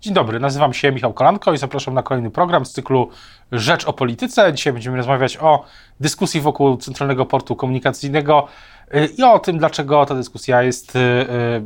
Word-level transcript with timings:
Dzień 0.00 0.14
dobry, 0.14 0.40
nazywam 0.40 0.72
się 0.72 0.92
Michał 0.92 1.12
Kolanko 1.12 1.52
i 1.52 1.58
zapraszam 1.58 1.94
na 1.94 2.02
kolejny 2.02 2.30
program 2.30 2.66
z 2.66 2.72
cyklu 2.72 3.10
Rzecz 3.52 3.84
o 3.84 3.92
Polityce. 3.92 4.52
Dzisiaj 4.52 4.72
będziemy 4.72 4.96
rozmawiać 4.96 5.36
o 5.36 5.64
dyskusji 6.00 6.40
wokół 6.40 6.76
Centralnego 6.76 7.26
Portu 7.26 7.56
Komunikacyjnego 7.56 8.46
y, 8.94 9.08
i 9.18 9.22
o 9.22 9.38
tym, 9.38 9.58
dlaczego 9.58 10.06
ta 10.06 10.14
dyskusja 10.14 10.62
jest, 10.62 10.96
y, 10.96 10.98
y, 10.98 11.62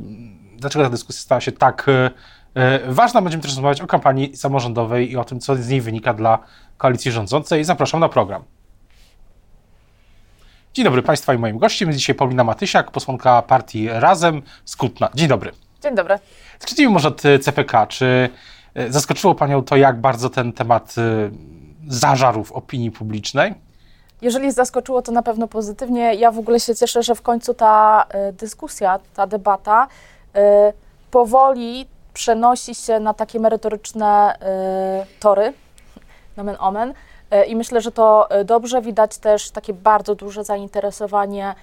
dlaczego 0.57 0.85
ta 0.85 0.91
dyskusja 0.91 1.23
stała 1.23 1.41
się 1.41 1.53
tak 1.53 1.87
ważna. 2.89 3.23
Będziemy 3.23 3.43
też 3.43 3.51
rozmawiać 3.51 3.81
o 3.81 3.87
kampanii 3.87 4.37
samorządowej 4.37 5.13
i 5.13 5.17
o 5.17 5.25
tym, 5.25 5.41
co 5.41 5.57
z 5.57 5.69
niej 5.69 5.81
wynika 5.81 6.15
dla 6.15 6.39
koalicji 6.79 7.13
rządzącej. 7.13 7.65
Zapraszam 7.65 8.01
na 8.01 8.09
program. 8.09 8.43
Dzień 10.75 10.85
dobry 10.85 11.03
Państwa 11.03 11.35
i 11.35 11.39
moim 11.39 11.59
gościem 11.59 11.89
jest 11.89 11.99
dzisiaj 11.99 12.15
Paulina 12.15 12.45
Matysiak, 12.45 12.91
posłanka 12.91 13.43
partii 13.43 13.89
Razem 13.89 14.43
z 14.65 14.77
Kutna. 14.77 15.09
Dzień 15.15 15.29
dobry. 15.29 15.53
Dzień 15.83 15.95
dobry. 15.95 16.19
Zacznijmy 16.61 16.93
może 16.93 17.09
od 17.09 17.23
CPK. 17.41 17.87
Czy 17.87 18.29
e, 18.75 18.93
zaskoczyło 18.93 19.35
Panią 19.35 19.63
to, 19.63 19.77
jak 19.77 20.01
bardzo 20.01 20.31
ten 20.31 20.53
temat 20.53 20.95
e, 20.99 21.31
zażarł 21.89 22.45
w 22.45 22.53
opinii 22.53 22.91
publicznej? 22.91 23.55
Jeżeli 24.23 24.53
zaskoczyło, 24.53 25.03
to 25.03 25.13
na 25.13 25.23
pewno 25.23 25.49
pozytywnie. 25.49 26.15
Ja 26.15 26.31
w 26.31 26.39
ogóle 26.39 26.61
się 26.61 26.75
cieszę, 26.75 27.03
że 27.03 27.15
w 27.15 27.23
końcu 27.23 27.55
ta 27.55 28.07
e, 28.09 28.33
dyskusja, 28.33 28.99
ta 29.15 29.27
debata 29.27 29.89
powoli 31.11 31.87
przenosi 32.15 32.75
się 32.75 33.01
na 33.01 33.15
takie 33.15 33.41
merytoryczne 33.41 34.39
tory, 35.21 35.53
nomen 36.37 36.57
omen. 36.59 36.95
I 37.47 37.57
myślę, 37.57 37.81
że 37.81 37.93
to 37.93 38.29
dobrze. 38.45 38.83
Widać 38.83 39.19
też 39.19 39.51
takie 39.51 39.73
bardzo 39.73 40.15
duże 40.15 40.45
zainteresowanie 40.45 41.55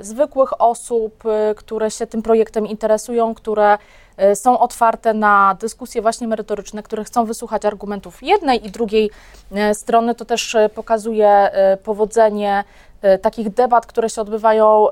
zwykłych 0.00 0.60
osób, 0.60 1.24
które 1.56 1.90
się 1.90 2.06
tym 2.06 2.22
projektem 2.22 2.66
interesują, 2.66 3.34
które 3.34 3.78
E, 4.16 4.36
są 4.36 4.58
otwarte 4.58 5.14
na 5.14 5.56
dyskusje 5.60 6.02
właśnie 6.02 6.28
merytoryczne, 6.28 6.82
które 6.82 7.04
chcą 7.04 7.24
wysłuchać 7.24 7.64
argumentów 7.64 8.22
jednej 8.22 8.66
i 8.66 8.70
drugiej 8.70 9.10
strony. 9.72 10.14
To 10.14 10.24
też 10.24 10.56
pokazuje 10.74 11.50
powodzenie 11.84 12.64
takich 13.22 13.50
debat, 13.50 13.86
które 13.86 14.10
się 14.10 14.20
odbywają 14.20 14.86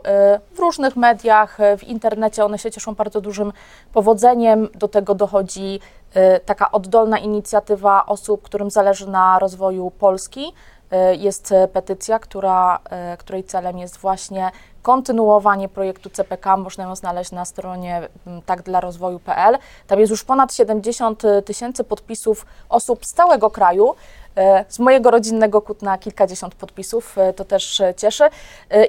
w 0.54 0.58
różnych 0.58 0.96
mediach, 0.96 1.58
w 1.78 1.84
internecie. 1.84 2.44
One 2.44 2.58
się 2.58 2.70
cieszą 2.70 2.94
bardzo 2.94 3.20
dużym 3.20 3.52
powodzeniem. 3.92 4.68
Do 4.74 4.88
tego 4.88 5.14
dochodzi 5.14 5.80
taka 6.46 6.70
oddolna 6.72 7.18
inicjatywa 7.18 8.06
osób, 8.06 8.42
którym 8.42 8.70
zależy 8.70 9.08
na 9.08 9.38
rozwoju 9.38 9.90
Polski. 9.90 10.52
Jest 11.18 11.54
petycja, 11.72 12.18
która, 12.18 12.78
której 13.18 13.44
celem 13.44 13.78
jest 13.78 13.96
właśnie 13.96 14.50
kontynuowanie 14.82 15.68
projektu 15.68 16.10
CPK 16.10 16.56
można 16.56 16.84
ją 16.84 16.96
znaleźć 16.96 17.32
na 17.32 17.44
stronie 17.44 18.08
mm, 18.26 18.42
takdlarozwoju.pl. 18.42 19.58
Tam 19.86 20.00
jest 20.00 20.10
już 20.10 20.24
ponad 20.24 20.54
70 20.54 21.22
tysięcy 21.44 21.84
podpisów 21.84 22.46
osób 22.68 23.06
z 23.06 23.12
całego 23.12 23.50
kraju. 23.50 23.94
E, 24.36 24.64
z 24.68 24.78
mojego 24.78 25.10
rodzinnego 25.10 25.62
Kutna 25.62 25.98
kilkadziesiąt 25.98 26.54
podpisów, 26.54 27.18
e, 27.18 27.32
to 27.32 27.44
też 27.44 27.80
e, 27.80 27.94
cieszy. 27.94 28.24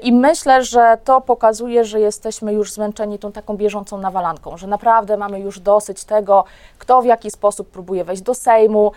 I 0.02 0.14
myślę, 0.14 0.64
że 0.64 0.98
to 1.04 1.22
pokazuje, 1.22 1.86
że 1.86 2.00
jesteśmy 2.00 2.54
już 2.54 2.74
zmęczeni 2.74 3.20
tą 3.20 3.32
taką 3.32 3.58
bieżącą 3.58 3.98
nawalanką, 3.98 4.58
że 4.58 4.68
naprawdę 4.68 5.18
mamy 5.18 5.40
już 5.40 5.60
dosyć 5.60 6.04
tego, 6.04 6.44
kto 6.80 7.02
w 7.02 7.06
jaki 7.06 7.32
sposób 7.32 7.70
próbuje 7.70 8.04
wejść 8.04 8.22
do 8.22 8.34
Sejmu, 8.34 8.92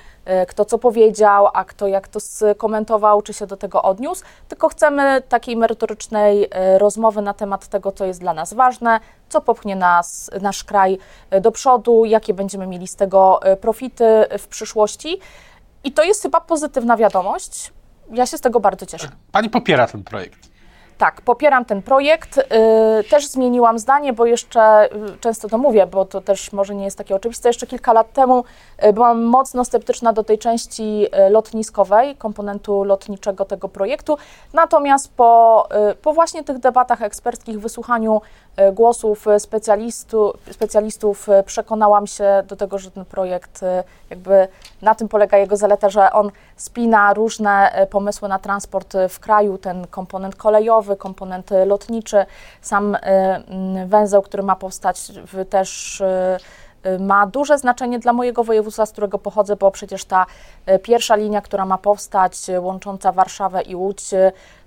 kto 0.48 0.64
co 0.64 0.78
powiedział, 0.78 1.48
a 1.52 1.64
kto 1.64 1.86
jak 1.86 2.08
to 2.08 2.20
skomentował, 2.20 3.22
czy 3.22 3.32
się 3.32 3.46
do 3.46 3.56
tego 3.56 3.82
odniósł, 3.82 4.22
tylko 4.48 4.68
chcemy 4.68 5.22
takiej 5.28 5.56
merytorycznej 5.56 6.48
rozmowy 6.78 7.22
na 7.22 7.34
temat 7.34 7.68
tego, 7.68 7.92
co 7.92 8.04
jest 8.04 8.20
dla 8.20 8.34
nas 8.34 8.54
ważne, 8.54 9.00
co 9.28 9.40
popchnie 9.40 9.76
nas, 9.76 10.30
nasz 10.40 10.64
kraj 10.64 10.98
do 11.40 11.52
przodu, 11.52 12.04
jakie 12.04 12.34
będziemy 12.34 12.66
mieli 12.66 12.86
z 12.86 12.96
tego 12.96 13.40
profity 13.60 14.24
w 14.38 14.46
przyszłości. 14.46 15.20
I 15.84 15.92
to 15.92 16.02
jest 16.02 16.22
chyba 16.22 16.40
pozytywna 16.40 16.96
wiadomość. 16.96 17.72
Ja 18.10 18.26
się 18.26 18.38
z 18.38 18.40
tego 18.40 18.60
bardzo 18.60 18.86
cieszę. 18.86 19.08
Pani 19.32 19.50
popiera 19.50 19.86
ten 19.86 20.04
projekt. 20.04 20.48
Tak, 20.98 21.20
popieram 21.20 21.64
ten 21.64 21.82
projekt. 21.82 22.38
Y, 22.38 22.44
też 23.10 23.26
zmieniłam 23.26 23.78
zdanie, 23.78 24.12
bo 24.12 24.26
jeszcze 24.26 24.88
y, 25.14 25.18
często 25.20 25.48
to 25.48 25.58
mówię, 25.58 25.86
bo 25.86 26.04
to 26.04 26.20
też 26.20 26.52
może 26.52 26.74
nie 26.74 26.84
jest 26.84 26.98
takie 26.98 27.14
oczywiste. 27.14 27.48
Jeszcze 27.48 27.66
kilka 27.66 27.92
lat 27.92 28.12
temu 28.12 28.44
y, 28.84 28.92
byłam 28.92 29.22
mocno 29.22 29.64
sceptyczna 29.64 30.12
do 30.12 30.24
tej 30.24 30.38
części 30.38 31.06
lotniskowej, 31.30 32.16
komponentu 32.16 32.84
lotniczego 32.84 33.44
tego 33.44 33.68
projektu. 33.68 34.18
Natomiast 34.52 35.12
po, 35.12 35.68
po 36.02 36.12
właśnie 36.12 36.44
tych 36.44 36.58
debatach 36.58 37.02
eksperckich, 37.02 37.60
wysłuchaniu 37.60 38.20
głosów 38.72 39.26
specjalistu, 39.38 40.32
specjalistów, 40.50 41.26
przekonałam 41.46 42.06
się 42.06 42.42
do 42.46 42.56
tego, 42.56 42.78
że 42.78 42.90
ten 42.90 43.04
projekt, 43.04 43.60
jakby 44.10 44.48
na 44.82 44.94
tym 44.94 45.08
polega 45.08 45.38
jego 45.38 45.56
zaleta, 45.56 45.90
że 45.90 46.12
on 46.12 46.30
spina 46.56 47.14
różne 47.14 47.86
pomysły 47.90 48.28
na 48.28 48.38
transport 48.38 48.94
w 49.08 49.20
kraju, 49.20 49.58
ten 49.58 49.86
komponent 49.86 50.36
kolejowy, 50.36 50.96
komponent 50.96 51.50
lotniczy, 51.66 52.26
sam 52.60 52.96
węzeł, 53.86 54.22
który 54.22 54.42
ma 54.42 54.56
powstać 54.56 55.12
też 55.50 56.02
ma 57.00 57.26
duże 57.26 57.58
znaczenie 57.58 57.98
dla 57.98 58.12
mojego 58.12 58.44
województwa, 58.44 58.86
z 58.86 58.92
którego 58.92 59.18
pochodzę, 59.18 59.56
bo 59.56 59.70
przecież 59.70 60.04
ta 60.04 60.26
pierwsza 60.82 61.16
linia, 61.16 61.40
która 61.40 61.64
ma 61.64 61.78
powstać, 61.78 62.34
łącząca 62.60 63.12
Warszawę 63.12 63.62
i 63.62 63.74
Łódź, 63.74 64.10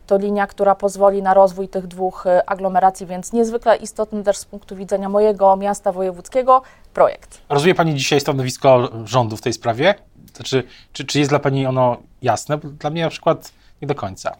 to 0.07 0.17
linia, 0.17 0.47
która 0.47 0.75
pozwoli 0.75 1.21
na 1.21 1.33
rozwój 1.33 1.67
tych 1.67 1.87
dwóch 1.87 2.25
aglomeracji, 2.45 3.05
więc 3.05 3.33
niezwykle 3.33 3.75
istotny 3.75 4.23
też 4.23 4.37
z 4.37 4.45
punktu 4.45 4.75
widzenia 4.75 5.09
mojego 5.09 5.55
miasta 5.55 5.91
wojewódzkiego 5.91 6.61
projekt. 6.93 7.41
Rozumie 7.49 7.75
Pani 7.75 7.95
dzisiaj 7.95 8.19
stanowisko 8.19 8.89
rządu 9.05 9.37
w 9.37 9.41
tej 9.41 9.53
sprawie? 9.53 9.95
Znaczy, 10.35 10.63
czy, 10.93 11.05
czy 11.05 11.19
jest 11.19 11.31
dla 11.31 11.39
Pani 11.39 11.65
ono 11.65 11.97
jasne? 12.21 12.57
Dla 12.57 12.89
mnie 12.89 13.03
na 13.03 13.09
przykład 13.09 13.51
nie 13.81 13.87
do 13.87 13.95
końca. 13.95 14.35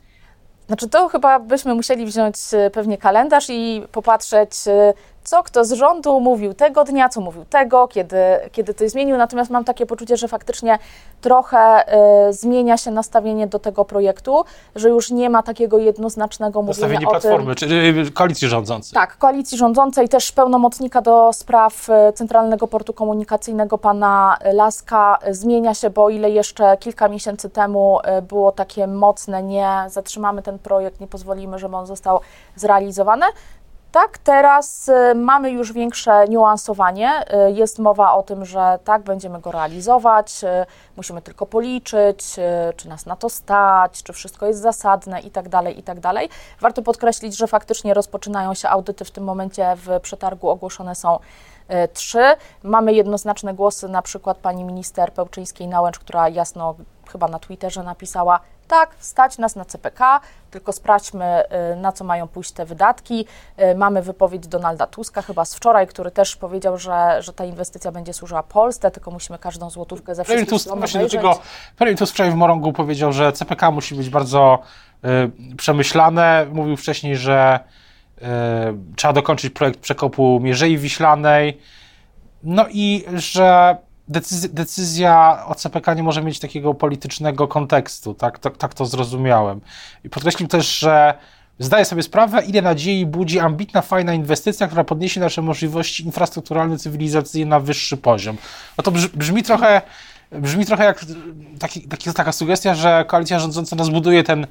Znaczy 0.68 0.90
to 0.90 1.08
chyba 1.08 1.40
byśmy 1.40 1.76
musieli 1.76 2.06
wziąć 2.06 2.36
e, 2.54 2.70
pewnie 2.70 2.98
kalendarz 2.98 3.50
i 3.50 3.84
popatrzeć, 3.92 4.52
e, 4.68 4.94
co 5.24 5.44
kto 5.44 5.66
z 5.66 5.72
rządu 5.72 6.20
mówił 6.20 6.54
tego 6.54 6.84
dnia, 6.84 7.10
co 7.10 7.22
mówił 7.22 7.46
tego, 7.46 7.88
kiedy, 7.88 8.18
kiedy 8.52 8.74
to 8.74 8.90
zmienił. 8.90 9.18
Natomiast 9.18 9.52
mam 9.52 9.64
takie 9.64 9.86
poczucie, 9.86 10.18
że 10.18 10.28
faktycznie 10.28 10.80
trochę 11.22 11.94
y, 12.30 12.34
zmienia 12.34 12.78
się 12.78 12.92
nastawienie 12.92 13.48
do 13.48 13.60
tego 13.60 13.86
projektu, 13.86 14.46
że 14.76 14.90
już 14.90 15.12
nie 15.12 15.30
ma 15.30 15.44
takiego 15.44 15.78
jednoznacznego 15.78 16.62
mówienia 16.62 16.88
nastawienie 16.88 17.08
o 17.08 17.12
platformy, 17.12 17.56
tym. 17.56 17.70
czy 17.70 18.12
koalicji 18.12 18.48
rządzącej. 18.48 18.94
Tak, 18.94 19.18
koalicji 19.18 19.58
rządzącej, 19.58 20.10
też 20.10 20.32
pełnomocnika 20.32 21.02
do 21.02 21.34
spraw 21.34 21.88
Centralnego 22.16 22.68
Portu 22.68 22.94
Komunikacyjnego 22.94 23.78
pana 23.78 24.38
Laska 24.54 25.20
zmienia 25.32 25.74
się, 25.74 25.90
bo 25.90 26.04
o 26.04 26.10
ile 26.10 26.30
jeszcze 26.30 26.78
kilka 26.78 27.08
miesięcy 27.08 27.50
temu 27.50 28.00
było 28.30 28.52
takie 28.52 28.88
mocne 28.88 29.44
nie, 29.44 29.70
zatrzymamy 29.88 30.42
ten 30.42 30.60
projekt, 30.60 31.00
nie 31.00 31.08
pozwolimy, 31.08 31.60
żeby 31.60 31.76
on 31.76 31.86
został 31.86 32.20
zrealizowany, 32.56 33.26
tak, 33.92 34.18
teraz 34.18 34.90
y, 34.90 35.16
mamy 35.16 35.52
już 35.52 35.74
większe 35.74 36.28
niuansowanie. 36.28 37.26
Y, 37.48 37.52
jest 37.52 37.80
mowa 37.80 38.14
o 38.14 38.24
tym, 38.24 38.46
że 38.46 38.80
tak, 38.84 39.02
będziemy 39.02 39.40
go 39.40 39.52
realizować, 39.52 40.44
y, 40.44 40.48
musimy 40.98 41.22
tylko 41.22 41.46
policzyć, 41.46 42.36
czy 42.76 42.90
nas 42.90 43.06
na 43.06 43.16
to 43.16 43.30
stać, 43.30 44.04
czy 44.04 44.14
wszystko 44.14 44.46
jest 44.46 44.62
zasadne 44.62 45.22
itd., 45.22 45.50
tak 45.50 45.76
itd. 45.78 46.02
Tak 46.02 46.16
Warto 46.62 46.82
podkreślić, 46.82 47.38
że 47.38 47.48
faktycznie 47.48 47.94
rozpoczynają 47.94 48.54
się 48.54 48.70
audyty 48.70 49.06
w 49.06 49.12
tym 49.12 49.24
momencie 49.24 49.76
w 49.76 50.00
przetargu 50.02 50.50
ogłoszone 50.50 50.96
są 50.96 51.20
trzy. 51.94 52.24
Mamy 52.64 52.94
jednoznaczne 52.94 53.54
głosy, 53.54 53.88
na 53.88 54.02
przykład 54.02 54.38
pani 54.38 54.64
minister 54.64 55.14
Pełczyńskiej-Nałęcz, 55.14 56.00
która 56.00 56.30
jasno 56.30 56.76
chyba 57.12 57.28
na 57.28 57.40
Twitterze 57.40 57.84
napisała, 57.84 58.40
tak, 58.72 58.96
stać 59.00 59.38
nas 59.38 59.56
na 59.56 59.66
CPK, 59.66 60.20
tylko 60.52 60.72
sprawdźmy, 60.72 61.44
y, 61.74 61.76
na 61.76 61.92
co 61.92 62.04
mają 62.04 62.28
pójść 62.28 62.52
te 62.52 62.66
wydatki. 62.66 63.26
Y, 63.60 63.76
mamy 63.76 64.02
wypowiedź 64.02 64.48
Donalda 64.48 64.88
Tuska 64.88 65.22
chyba 65.22 65.46
z 65.46 65.56
wczoraj, 65.56 65.88
który 65.88 66.12
też 66.12 66.36
powiedział, 66.36 66.78
że, 66.78 67.18
że 67.20 67.34
ta 67.34 67.46
inwestycja 67.46 67.92
będzie 67.92 68.14
służyła 68.14 68.44
Polsce, 68.44 68.92
tylko 68.92 69.12
musimy 69.12 69.40
każdą 69.40 69.70
złotówkę 69.70 70.16
ze 70.16 70.24
wszystkich 70.24 70.50
Tusk, 70.50 70.70
właśnie 70.78 71.02
do 71.02 71.10
tego, 71.10 71.40
Premier 71.78 71.98
Tusk 71.98 72.14
wczoraj 72.14 72.32
w 72.32 72.36
Morągu 72.36 72.74
powiedział, 72.74 73.14
że 73.14 73.32
CPK 73.32 73.72
musi 73.72 73.96
być 73.96 74.10
bardzo 74.10 74.60
y, 75.52 75.56
przemyślane. 75.56 76.46
Mówił 76.52 76.78
wcześniej, 76.78 77.16
że 77.16 77.60
y, 78.18 78.24
trzeba 78.96 79.14
dokończyć 79.14 79.54
projekt 79.54 79.80
przekopu 79.80 80.40
Mierzei 80.44 80.78
Wiślanej, 80.78 81.62
no 82.44 82.66
i 82.70 83.06
że 83.14 83.78
decyzja, 84.08 84.50
decyzja 84.54 85.44
o 85.48 85.56
CPK 85.56 85.94
nie 85.94 86.04
może 86.04 86.24
mieć 86.24 86.40
takiego 86.40 86.74
politycznego 86.74 87.48
kontekstu, 87.48 88.14
tak, 88.14 88.40
tak, 88.40 88.58
tak 88.58 88.74
to 88.74 88.86
zrozumiałem. 88.86 89.62
I 90.04 90.10
podkreślił 90.10 90.48
też, 90.48 90.80
że 90.80 91.14
zdaje 91.60 91.86
sobie 91.86 92.04
sprawę, 92.04 92.44
ile 92.46 92.62
nadziei 92.62 93.06
budzi 93.06 93.40
ambitna, 93.40 93.82
fajna 93.82 94.14
inwestycja, 94.14 94.68
która 94.68 94.84
podniesie 94.84 95.20
nasze 95.20 95.42
możliwości 95.42 96.06
infrastrukturalne, 96.06 96.78
cywilizacyjne 96.78 97.50
na 97.50 97.60
wyższy 97.60 97.98
poziom. 97.98 98.38
No 98.78 98.84
to 98.84 98.92
brzmi 99.14 99.44
trochę, 99.44 99.82
brzmi 100.32 100.66
trochę 100.66 100.84
jak 100.84 101.06
taki, 101.60 101.82
taki, 101.82 102.14
taka 102.14 102.32
sugestia, 102.32 102.76
że 102.76 103.06
koalicja 103.08 103.40
rządząca 103.40 103.76
nas 103.76 103.90
buduje 103.90 104.24
ten, 104.24 104.48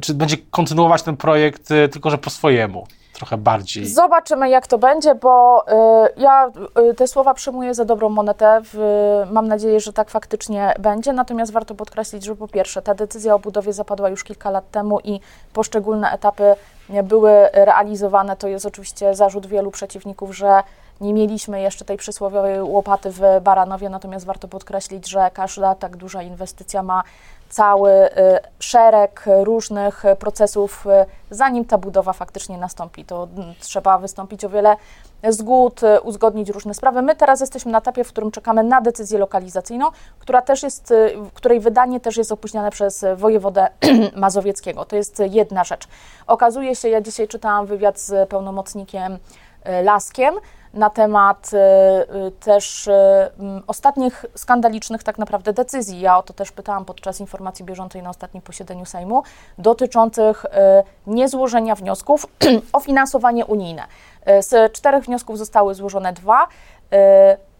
czy 0.00 0.14
będzie 0.14 0.36
kontynuować 0.50 1.02
ten 1.02 1.16
projekt, 1.16 1.68
tylko 1.92 2.10
że 2.10 2.18
po 2.18 2.30
swojemu. 2.30 2.86
Trochę 3.16 3.36
bardziej. 3.36 3.86
Zobaczymy, 3.86 4.48
jak 4.48 4.66
to 4.66 4.78
będzie, 4.78 5.14
bo 5.14 5.64
y, 5.68 6.20
ja 6.20 6.50
y, 6.90 6.94
te 6.94 7.08
słowa 7.08 7.34
przyjmuję 7.34 7.74
za 7.74 7.84
dobrą 7.84 8.08
monetę. 8.08 8.60
W, 8.64 8.78
mam 9.30 9.48
nadzieję, 9.48 9.80
że 9.80 9.92
tak 9.92 10.10
faktycznie 10.10 10.74
będzie. 10.78 11.12
Natomiast 11.12 11.52
warto 11.52 11.74
podkreślić, 11.74 12.24
że 12.24 12.36
po 12.36 12.48
pierwsze, 12.48 12.82
ta 12.82 12.94
decyzja 12.94 13.34
o 13.34 13.38
budowie 13.38 13.72
zapadła 13.72 14.08
już 14.08 14.24
kilka 14.24 14.50
lat 14.50 14.70
temu 14.70 15.00
i 15.00 15.20
poszczególne 15.52 16.10
etapy 16.10 16.54
były 17.04 17.30
realizowane. 17.52 18.36
To 18.36 18.48
jest 18.48 18.66
oczywiście 18.66 19.14
zarzut 19.14 19.46
wielu 19.46 19.70
przeciwników, 19.70 20.36
że 20.36 20.62
nie 21.00 21.14
mieliśmy 21.14 21.60
jeszcze 21.60 21.84
tej 21.84 21.96
przysłowiowej 21.96 22.62
łopaty 22.62 23.10
w 23.10 23.20
Baranowie, 23.42 23.88
natomiast 23.88 24.26
warto 24.26 24.48
podkreślić, 24.48 25.08
że 25.08 25.30
każda 25.34 25.74
tak 25.74 25.96
duża 25.96 26.22
inwestycja 26.22 26.82
ma 26.82 27.02
cały 27.48 27.90
y, 27.90 28.10
szereg 28.58 29.24
różnych 29.42 30.02
procesów, 30.18 30.86
y, 30.86 31.34
zanim 31.34 31.64
ta 31.64 31.78
budowa 31.78 32.12
faktycznie 32.12 32.58
nastąpi. 32.58 33.04
To 33.04 33.28
mm, 33.36 33.54
trzeba 33.60 33.98
wystąpić 33.98 34.44
o 34.44 34.48
wiele 34.48 34.76
zgód, 35.28 35.82
y, 35.82 36.00
uzgodnić 36.00 36.48
różne 36.50 36.74
sprawy. 36.74 37.02
My 37.02 37.16
teraz 37.16 37.40
jesteśmy 37.40 37.72
na 37.72 37.78
etapie, 37.78 38.04
w 38.04 38.08
którym 38.08 38.30
czekamy 38.30 38.64
na 38.64 38.80
decyzję 38.80 39.18
lokalizacyjną, 39.18 39.86
która 40.18 40.42
też 40.42 40.62
jest, 40.62 40.94
której 41.34 41.60
wydanie 41.60 42.00
też 42.00 42.16
jest 42.16 42.32
opóźniane 42.32 42.70
przez 42.70 43.04
wojewodę 43.16 43.68
mazowieckiego. 44.16 44.84
To 44.84 44.96
jest 44.96 45.22
jedna 45.30 45.64
rzecz. 45.64 45.88
Okazuje 46.26 46.76
się, 46.76 46.88
ja 46.88 47.00
dzisiaj 47.00 47.28
czytałam 47.28 47.66
wywiad 47.66 48.00
z 48.00 48.28
pełnomocnikiem 48.28 49.18
Laskiem, 49.82 50.34
na 50.76 50.90
temat 50.90 51.50
y, 51.52 51.56
y, 52.26 52.30
też 52.30 52.86
y, 52.86 52.92
ostatnich 53.66 54.24
skandalicznych 54.34 55.02
tak 55.02 55.18
naprawdę 55.18 55.52
decyzji. 55.52 56.00
Ja 56.00 56.18
o 56.18 56.22
to 56.22 56.32
też 56.32 56.52
pytałam 56.52 56.84
podczas 56.84 57.20
informacji 57.20 57.64
bieżącej 57.64 58.02
na 58.02 58.10
ostatnim 58.10 58.42
posiedzeniu 58.42 58.84
Sejmu, 58.84 59.22
dotyczących 59.58 60.46
niezłożenia 61.06 61.74
wniosków 61.74 62.26
o 62.72 62.80
finansowanie 62.80 63.46
unijne. 63.46 63.82
Z 64.40 64.72
czterech 64.72 65.04
wniosków 65.04 65.38
zostały 65.38 65.74
złożone 65.74 66.12
dwa. 66.12 66.46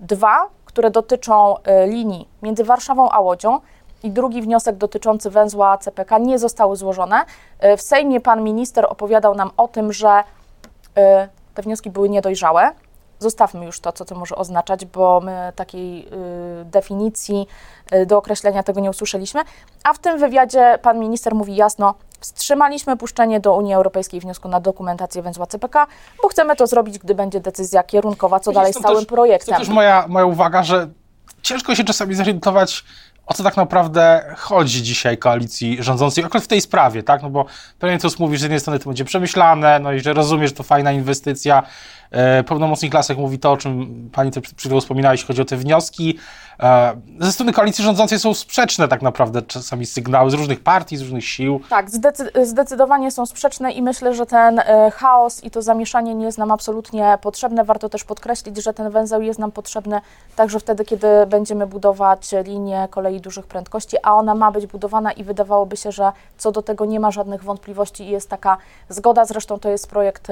Dwa, 0.01 0.49
które 0.65 0.91
dotyczą 0.91 1.55
linii 1.87 2.29
między 2.43 2.65
Warszawą 2.65 3.11
a 3.11 3.21
Łodzią, 3.21 3.61
i 4.03 4.11
drugi 4.11 4.43
wniosek 4.43 4.77
dotyczący 4.77 5.31
węzła 5.31 5.79
CPK 5.79 6.19
nie 6.19 6.39
zostały 6.39 6.77
złożone. 6.77 7.25
W 7.77 7.83
Sejmie 7.83 8.21
pan 8.21 8.43
minister 8.43 8.87
opowiadał 8.89 9.35
nam 9.35 9.51
o 9.57 9.69
tym, 9.69 9.93
że 9.93 10.23
te 11.55 11.63
wnioski 11.63 11.91
były 11.91 12.09
niedojrzałe, 12.09 12.73
zostawmy 13.19 13.67
już 13.67 13.81
to, 13.81 13.93
co 13.93 14.05
to 14.05 14.15
może 14.15 14.37
oznaczać, 14.37 14.85
bo 14.85 15.21
my 15.21 15.53
takiej 15.57 16.09
y, 16.61 16.65
definicji 16.65 17.47
y, 17.93 18.07
do 18.07 18.19
określenia 18.19 18.63
tego 18.63 18.81
nie 18.81 18.91
usłyszeliśmy. 18.91 19.43
A 19.85 19.93
w 19.93 19.99
tym 19.99 20.19
wywiadzie 20.19 20.79
pan 20.83 20.99
minister 20.99 21.35
mówi 21.35 21.57
jasno, 21.57 21.95
wstrzymaliśmy 22.21 22.97
puszczenie 22.97 23.41
do 23.41 23.57
Unii 23.57 23.75
Europejskiej 23.75 24.21
wniosku 24.21 24.49
na 24.49 24.61
dokumentację 24.61 25.23
węzła 25.23 25.47
CPK, 25.47 25.87
bo 26.23 26.29
chcemy 26.29 26.57
to 26.57 26.67
zrobić, 26.67 26.99
gdy 26.99 27.15
będzie 27.15 27.41
decyzja 27.41 27.83
kierunkowa, 27.83 28.41
co 28.41 28.53
dalej 28.53 28.73
z 28.73 28.81
całym 28.81 28.99
też, 28.99 29.07
projektem. 29.07 29.55
To 29.55 29.61
też 29.61 29.69
moja, 29.69 30.05
moja 30.09 30.27
uwaga, 30.27 30.63
że 30.63 30.89
ciężko 31.43 31.75
się 31.75 31.85
czasami 31.85 32.15
zorientować, 32.15 32.85
o 33.27 33.35
co 33.35 33.43
tak 33.43 33.57
naprawdę 33.57 34.35
chodzi 34.39 34.83
dzisiaj 34.83 35.19
koalicji 35.19 35.83
rządzącej, 35.83 36.25
akurat 36.25 36.45
w 36.45 36.47
tej 36.47 36.61
sprawie, 36.61 37.03
tak? 37.03 37.23
No 37.23 37.31
bo 37.31 37.45
pewnie 37.79 37.99
co 37.99 38.09
mówi, 38.19 38.37
że 38.37 38.41
z 38.41 38.43
jednej 38.43 38.61
strony 38.61 38.79
to 38.79 38.85
będzie 38.85 39.05
przemyślane, 39.05 39.79
no 39.79 39.93
i 39.93 40.01
że 40.01 40.13
rozumie, 40.13 40.49
że 40.49 40.55
to 40.55 40.63
fajna 40.63 40.93
inwestycja, 40.93 41.63
pełnomocnik 42.47 42.95
Lasek 42.95 43.19
mówi 43.19 43.39
to, 43.39 43.53
o 43.53 43.57
czym 43.57 44.11
pani 44.13 44.31
przed 44.31 44.59
chwilą 44.59 44.81
wspominała, 44.81 45.15
jeśli 45.15 45.27
chodzi 45.27 45.43
o 45.43 45.45
te 45.45 45.57
wnioski. 45.57 46.19
E, 46.61 46.97
ze 47.21 47.33
strony 47.33 47.53
koalicji 47.53 47.85
rządzącej 47.85 48.19
są 48.19 48.35
sprzeczne 48.35 48.89
tak 48.89 49.03
naprawdę 49.03 49.43
czasami 49.43 49.87
sygnały 49.87 50.31
z 50.31 50.35
różnych 50.35 50.61
partii, 50.61 50.97
z 50.97 51.01
różnych 51.01 51.25
sił. 51.25 51.61
Tak, 51.71 51.91
zdecy 51.91 52.31
zdecydowanie 52.43 53.11
są 53.11 53.27
sprzeczne 53.27 53.73
i 53.73 53.83
myślę, 53.83 54.15
że 54.15 54.27
ten 54.27 54.59
e, 54.59 54.91
chaos 54.95 55.45
i 55.45 55.51
to 55.51 55.63
zamieszanie 55.63 56.15
nie 56.15 56.27
jest 56.27 56.39
nam 56.39 56.51
absolutnie 56.51 57.19
potrzebne. 57.23 57.65
Warto 57.65 57.89
też 57.89 58.05
podkreślić, 58.05 58.63
że 58.63 58.75
ten 58.75 58.91
węzeł 58.91 59.23
jest 59.23 59.39
nam 59.39 59.53
potrzebny 59.53 60.01
także 60.37 60.61
wtedy, 60.61 60.85
kiedy 60.85 61.07
będziemy 61.27 61.67
budować 61.67 62.35
linię 62.45 62.89
kolei 62.91 63.21
dużych 63.21 63.47
prędkości, 63.47 63.97
a 64.03 64.15
ona 64.15 64.35
ma 64.35 64.51
być 64.51 64.67
budowana 64.67 65.13
i 65.13 65.25
wydawałoby 65.25 65.77
się, 65.77 65.93
że 65.93 66.13
co 66.39 66.53
do 66.53 66.63
tego 66.63 66.85
nie 66.85 67.01
ma 67.01 67.11
żadnych 67.11 67.43
wątpliwości 67.43 68.05
i 68.05 68.11
jest 68.11 68.31
taka 68.31 68.57
zgoda. 68.89 69.25
Zresztą 69.25 69.59
to 69.59 69.69
jest 69.69 69.91
projekt, 69.91 70.29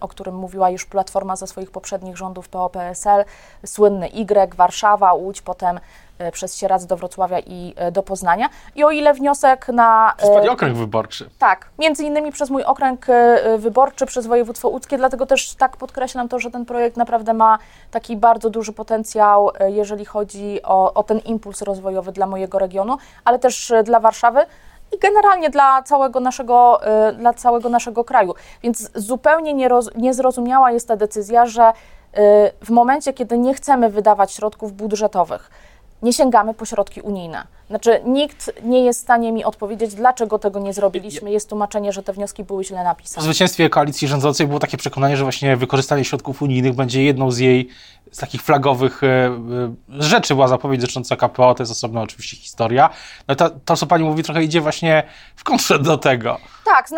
o 0.00 0.08
którym 0.08 0.34
mówiła 0.34 0.70
już 0.70 0.86
Platforma 0.90 1.36
ze 1.36 1.46
swoich 1.46 1.70
poprzednich 1.70 2.16
rządów 2.16 2.48
PO-PSL, 2.48 3.24
słynny 3.66 4.08
Y, 4.08 4.54
Warszawa, 4.54 5.12
Łódź, 5.12 5.42
potem 5.42 5.80
e, 6.18 6.32
przez 6.32 6.56
Sieradz 6.56 6.86
do 6.86 6.96
Wrocławia 6.96 7.38
i 7.38 7.74
e, 7.76 7.92
do 7.92 8.02
Poznania. 8.02 8.48
I 8.74 8.84
o 8.84 8.90
ile 8.90 9.14
wniosek 9.14 9.68
na... 9.68 10.14
Przez 10.16 10.30
Pani 10.30 10.48
e, 10.48 10.52
okręg 10.52 10.76
wyborczy. 10.76 11.30
Tak, 11.38 11.68
między 11.78 12.04
innymi 12.04 12.32
przez 12.32 12.50
mój 12.50 12.64
okręg 12.64 13.06
wyborczy, 13.58 14.06
przez 14.06 14.26
województwo 14.26 14.68
łódzkie, 14.68 14.96
dlatego 14.98 15.26
też 15.26 15.54
tak 15.54 15.76
podkreślam 15.76 16.28
to, 16.28 16.38
że 16.38 16.50
ten 16.50 16.64
projekt 16.64 16.96
naprawdę 16.96 17.34
ma 17.34 17.58
taki 17.90 18.16
bardzo 18.16 18.50
duży 18.50 18.72
potencjał, 18.72 19.50
jeżeli 19.66 20.04
chodzi 20.04 20.62
o, 20.62 20.94
o 20.94 21.02
ten 21.02 21.18
impuls 21.18 21.62
rozwojowy 21.62 22.12
dla 22.12 22.26
mojego 22.26 22.58
regionu, 22.58 22.98
ale 23.24 23.38
też 23.38 23.72
dla 23.84 24.00
Warszawy, 24.00 24.40
i 24.92 24.98
generalnie 24.98 25.50
dla 25.50 25.82
całego 25.82 26.20
naszego, 26.20 26.80
y, 27.10 27.12
dla 27.12 27.32
całego 27.32 27.68
naszego 27.68 28.04
kraju. 28.04 28.34
Więc 28.62 28.90
zupełnie 28.94 29.54
nieroz, 29.54 29.90
niezrozumiała 29.96 30.72
jest 30.72 30.88
ta 30.88 30.96
decyzja, 30.96 31.46
że 31.46 31.68
y, 31.70 31.72
w 32.64 32.70
momencie, 32.70 33.12
kiedy 33.12 33.38
nie 33.38 33.54
chcemy 33.54 33.90
wydawać 33.90 34.32
środków 34.32 34.72
budżetowych, 34.72 35.50
nie 36.02 36.12
sięgamy 36.12 36.54
po 36.54 36.64
środki 36.64 37.00
unijne. 37.00 37.46
Znaczy, 37.68 38.00
nikt 38.04 38.50
nie 38.64 38.84
jest 38.84 39.00
w 39.00 39.02
stanie 39.02 39.32
mi 39.32 39.44
odpowiedzieć, 39.44 39.94
dlaczego 39.94 40.38
tego 40.38 40.60
nie 40.60 40.72
zrobiliśmy. 40.72 41.30
Jest 41.30 41.48
tłumaczenie, 41.48 41.92
że 41.92 42.02
te 42.02 42.12
wnioski 42.12 42.44
były 42.44 42.64
źle 42.64 42.84
napisane. 42.84 43.16
Po 43.16 43.24
zwycięstwie 43.24 43.70
koalicji 43.70 44.08
rządzącej 44.08 44.46
było 44.46 44.58
takie 44.58 44.76
przekonanie, 44.76 45.16
że 45.16 45.22
właśnie 45.22 45.56
wykorzystanie 45.56 46.04
środków 46.04 46.42
unijnych 46.42 46.74
będzie 46.74 47.04
jedną 47.04 47.30
z 47.30 47.38
jej 47.38 47.68
z 48.12 48.18
takich 48.18 48.42
flagowych 48.42 49.04
e, 49.04 49.06
e, 49.06 49.30
rzeczy. 49.88 50.34
Była 50.34 50.48
zapowiedź 50.48 50.80
dotycząca 50.80 51.16
KPO, 51.16 51.54
to 51.54 51.62
jest 51.62 51.72
osobna 51.72 52.02
oczywiście 52.02 52.36
historia. 52.36 52.90
No 53.28 53.34
to, 53.34 53.50
to, 53.64 53.76
co 53.76 53.86
pani 53.86 54.04
mówi, 54.04 54.22
trochę 54.22 54.44
idzie 54.44 54.60
właśnie 54.60 55.02
w 55.36 55.44
kontrze 55.44 55.78
do 55.78 55.98
tego. 55.98 56.38
Tak, 56.64 56.88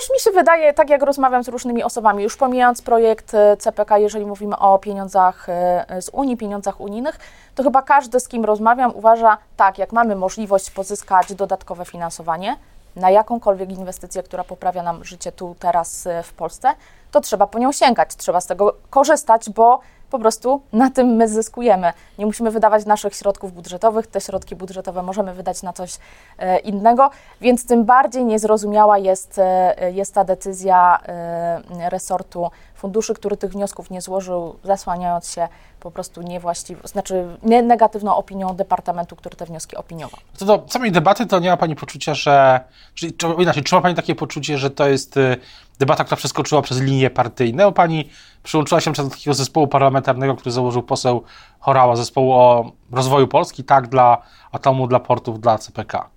też 0.00 0.10
mi 0.10 0.20
się 0.20 0.30
wydaje, 0.30 0.74
tak 0.74 0.90
jak 0.90 1.02
rozmawiam 1.02 1.44
z 1.44 1.48
różnymi 1.48 1.82
osobami, 1.82 2.22
już 2.22 2.36
pomijając 2.36 2.82
projekt 2.82 3.34
e, 3.34 3.56
CPK, 3.56 3.98
jeżeli 3.98 4.26
mówimy 4.26 4.58
o 4.58 4.78
pieniądzach 4.78 5.48
e, 5.48 6.02
z 6.02 6.08
Unii, 6.08 6.36
pieniądzach 6.36 6.80
unijnych, 6.80 7.18
to 7.54 7.62
chyba 7.62 7.82
każdy, 7.82 8.20
z 8.20 8.28
kim 8.28 8.44
rozmawiam, 8.44 8.92
uważa, 8.94 9.38
tak, 9.56 9.78
jak 9.78 9.92
mamy 9.92 10.16
możliwość 10.16 10.70
pozyskać 10.70 11.34
dodatkowe 11.34 11.84
finansowanie 11.84 12.56
na 12.96 13.10
jakąkolwiek 13.10 13.70
inwestycję, 13.70 14.22
która 14.22 14.44
poprawia 14.44 14.82
nam 14.82 15.04
życie 15.04 15.32
tu, 15.32 15.56
teraz 15.58 16.06
e, 16.06 16.22
w 16.22 16.32
Polsce, 16.32 16.74
to 17.10 17.20
trzeba 17.20 17.46
po 17.46 17.58
nią 17.58 17.72
sięgać, 17.72 18.16
trzeba 18.16 18.40
z 18.40 18.46
tego 18.46 18.74
korzystać, 18.90 19.50
bo 19.50 19.80
po 20.10 20.18
prostu 20.18 20.60
na 20.72 20.90
tym 20.90 21.06
my 21.06 21.28
zyskujemy. 21.28 21.92
Nie 22.18 22.26
musimy 22.26 22.50
wydawać 22.50 22.86
naszych 22.86 23.14
środków 23.14 23.52
budżetowych, 23.52 24.06
te 24.06 24.20
środki 24.20 24.56
budżetowe 24.56 25.02
możemy 25.02 25.34
wydać 25.34 25.62
na 25.62 25.72
coś 25.72 25.98
e, 26.38 26.58
innego, 26.58 27.10
więc 27.40 27.66
tym 27.66 27.84
bardziej 27.84 28.24
niezrozumiała 28.24 28.98
jest, 28.98 29.38
e, 29.38 29.92
jest 29.92 30.14
ta 30.14 30.24
decyzja 30.24 30.98
e, 31.06 31.90
resortu 31.90 32.50
funduszy, 32.86 33.14
który 33.14 33.36
tych 33.36 33.52
wniosków 33.52 33.90
nie 33.90 34.00
złożył, 34.00 34.58
zasłaniając 34.64 35.32
się 35.32 35.48
po 35.80 35.90
prostu 35.90 36.22
niewłaściwą, 36.22 36.80
znaczy 36.84 37.38
negatywną 37.42 38.16
opinią 38.16 38.56
departamentu, 38.56 39.16
który 39.16 39.36
te 39.36 39.46
wnioski 39.46 39.76
opiniował. 39.76 40.20
Co 40.36 40.44
do 40.44 40.64
samej 40.68 40.92
debaty, 40.92 41.26
to 41.26 41.38
nie 41.38 41.50
ma 41.50 41.56
Pani 41.56 41.76
poczucia, 41.76 42.14
że, 42.14 42.60
czyli, 42.94 43.12
czy, 43.12 43.26
inaczej, 43.38 43.62
czy 43.62 43.74
ma 43.74 43.80
Pani 43.80 43.94
takie 43.94 44.14
poczucie, 44.14 44.58
że 44.58 44.70
to 44.70 44.88
jest 44.88 45.16
y, 45.16 45.36
debata, 45.78 46.04
która 46.04 46.16
przeskoczyła 46.16 46.62
przez 46.62 46.80
linie 46.80 47.10
partyjne, 47.10 47.64
bo 47.64 47.72
Pani 47.72 48.10
przyłączyła 48.42 48.80
się 48.80 48.92
do 48.92 49.10
takiego 49.10 49.34
zespołu 49.34 49.66
parlamentarnego, 49.66 50.34
który 50.36 50.52
założył 50.52 50.82
poseł 50.82 51.22
Chorała, 51.58 51.96
zespołu 51.96 52.32
o 52.32 52.72
rozwoju 52.92 53.28
Polski, 53.28 53.64
tak, 53.64 53.88
dla 53.88 54.22
atomu, 54.52 54.86
dla 54.86 55.00
portów, 55.00 55.40
dla 55.40 55.58
CPK. 55.58 56.15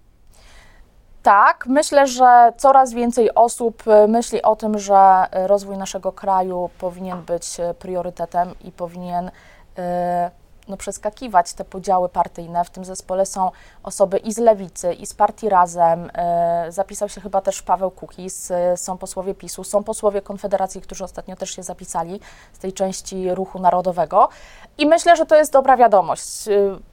Tak, 1.24 1.66
myślę, 1.68 2.08
że 2.08 2.54
coraz 2.58 2.94
więcej 2.94 3.36
osób 3.36 3.84
y, 3.88 4.08
myśli 4.08 4.42
o 4.42 4.56
tym, 4.56 4.80
że 4.80 5.28
y, 5.44 5.48
rozwój 5.48 5.78
naszego 5.78 6.12
kraju 6.12 6.70
powinien 6.80 7.22
być 7.22 7.58
priorytetem 7.80 8.56
i 8.62 8.72
powinien 8.72 9.32
no, 10.68 10.78
przeskakiwać 10.78 11.54
te 11.54 11.66
podziały 11.66 12.10
partyjne. 12.10 12.66
W 12.66 12.70
tym 12.70 12.86
zespole 12.86 13.26
są 13.26 13.52
osoby 13.84 14.18
i 14.18 14.34
z 14.34 14.38
Lewicy, 14.38 14.94
i 14.94 15.06
z 15.06 15.14
Partii 15.14 15.50
Razem. 15.50 16.12
Zapisał 16.70 17.10
się 17.10 17.22
chyba 17.22 17.42
też 17.42 17.62
Paweł 17.62 17.92
Kukis, 17.92 18.52
e, 18.52 18.78
są 18.78 18.98
posłowie 18.98 19.36
PiSu, 19.36 19.64
są 19.64 19.84
posłowie 19.84 20.22
Konfederacji, 20.22 20.82
którzy 20.82 21.04
ostatnio 21.04 21.36
też 21.36 21.56
się 21.56 21.64
zapisali 21.64 22.20
z 22.54 22.60
tej 22.60 22.74
części 22.74 23.36
ruchu 23.36 23.60
narodowego. 23.60 24.30
I 24.78 24.86
myślę, 24.86 25.16
że 25.16 25.26
to 25.26 25.36
jest 25.36 25.54
dobra 25.54 25.78
wiadomość. 25.78 26.46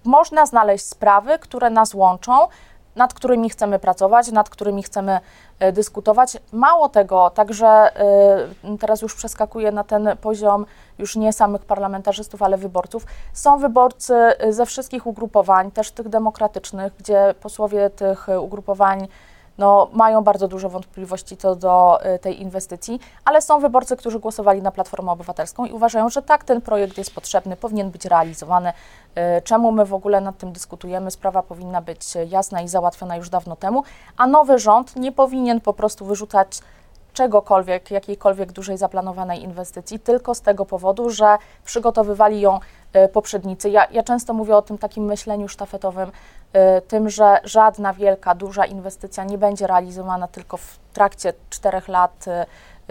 Można 0.05 0.47
znaleźć 0.47 0.85
sprawy, 0.85 1.39
które 1.39 1.71
nas 1.71 1.95
łączą, 1.95 2.49
nad 2.97 3.15
którymi 3.15 3.51
chcemy 3.51 3.79
pracować, 3.79 4.33
nad 4.33 4.51
którymi 4.51 4.83
chcemy 4.83 5.21
e, 5.59 5.73
dyskutować. 5.73 6.37
Mało 6.53 6.89
tego, 6.89 7.31
także 7.31 7.67
e, 7.67 8.77
teraz 8.81 9.03
już 9.03 9.15
przeskakuję 9.15 9.73
na 9.73 9.85
ten 9.85 10.09
poziom 10.21 10.67
już 10.99 11.17
nie 11.17 11.33
samych 11.33 11.65
parlamentarzystów, 11.65 12.43
ale 12.43 12.57
wyborców. 12.57 13.07
Są 13.33 13.59
wyborcy 13.59 14.15
e, 14.15 14.53
ze 14.53 14.67
wszystkich 14.67 15.07
ugrupowań, 15.07 15.71
też 15.71 15.91
tych 15.91 16.09
demokratycznych, 16.09 16.93
gdzie 16.99 17.35
posłowie 17.41 17.91
tych 17.91 18.27
ugrupowań 18.41 19.09
no, 19.59 19.89
mają 19.93 20.25
bardzo 20.25 20.49
dużo 20.49 20.69
wątpliwości 20.69 21.37
co 21.37 21.57
do 21.57 21.99
y, 22.15 22.19
tej 22.19 22.43
inwestycji, 22.43 23.01
ale 23.25 23.43
są 23.43 23.61
wyborcy, 23.61 23.97
którzy 23.97 24.21
głosowali 24.21 24.63
na 24.63 24.71
Platformę 24.71 25.13
Obywatelską 25.13 25.65
i 25.65 25.73
uważają, 25.73 26.11
że 26.11 26.23
tak, 26.23 26.45
ten 26.45 26.61
projekt 26.61 26.99
jest 26.99 27.15
potrzebny, 27.15 27.57
powinien 27.57 27.91
być 27.91 28.05
realizowany. 28.05 28.73
Y, 29.39 29.43
czemu 29.43 29.73
my 29.73 29.85
w 29.85 29.95
ogóle 29.95 30.21
nad 30.21 30.39
tym 30.39 30.53
dyskutujemy? 30.53 31.11
Sprawa 31.11 31.43
powinna 31.43 31.83
być 31.83 32.15
jasna 32.29 32.63
i 32.63 32.69
załatwiona 32.69 33.17
już 33.17 33.29
dawno 33.29 33.57
temu, 33.57 33.83
a 34.17 34.27
nowy 34.27 34.59
rząd 34.59 34.97
nie 34.97 35.13
powinien 35.13 35.61
po 35.61 35.73
prostu 35.73 36.05
wyrzucać 36.05 36.61
czegokolwiek, 37.17 37.91
jakiejkolwiek 37.91 38.53
dużej 38.53 38.79
zaplanowanej 38.79 39.43
inwestycji, 39.43 39.99
tylko 39.99 40.35
z 40.35 40.41
tego 40.41 40.67
powodu, 40.67 41.11
że 41.11 41.39
przygotowywali 41.65 42.41
ją 42.41 42.61
y, 42.97 43.09
poprzednicy. 43.09 43.71
Ja, 43.71 43.87
ja 43.91 44.03
często 44.03 44.35
mówię 44.35 44.57
o 44.57 44.63
tym 44.63 44.79
takim 44.79 45.05
myśleniu 45.05 45.49
sztafetowym, 45.49 46.09
y, 46.09 46.81
tym, 46.81 47.11
że 47.11 47.41
żadna 47.45 47.93
wielka, 47.93 48.35
duża 48.35 48.65
inwestycja 48.65 49.25
nie 49.25 49.39
będzie 49.39 49.67
realizowana 49.67 50.29
tylko 50.29 50.57
w 50.57 50.79
trakcie 50.93 51.33
czterech 51.51 51.89
lat 51.89 52.25
y, 52.29 52.31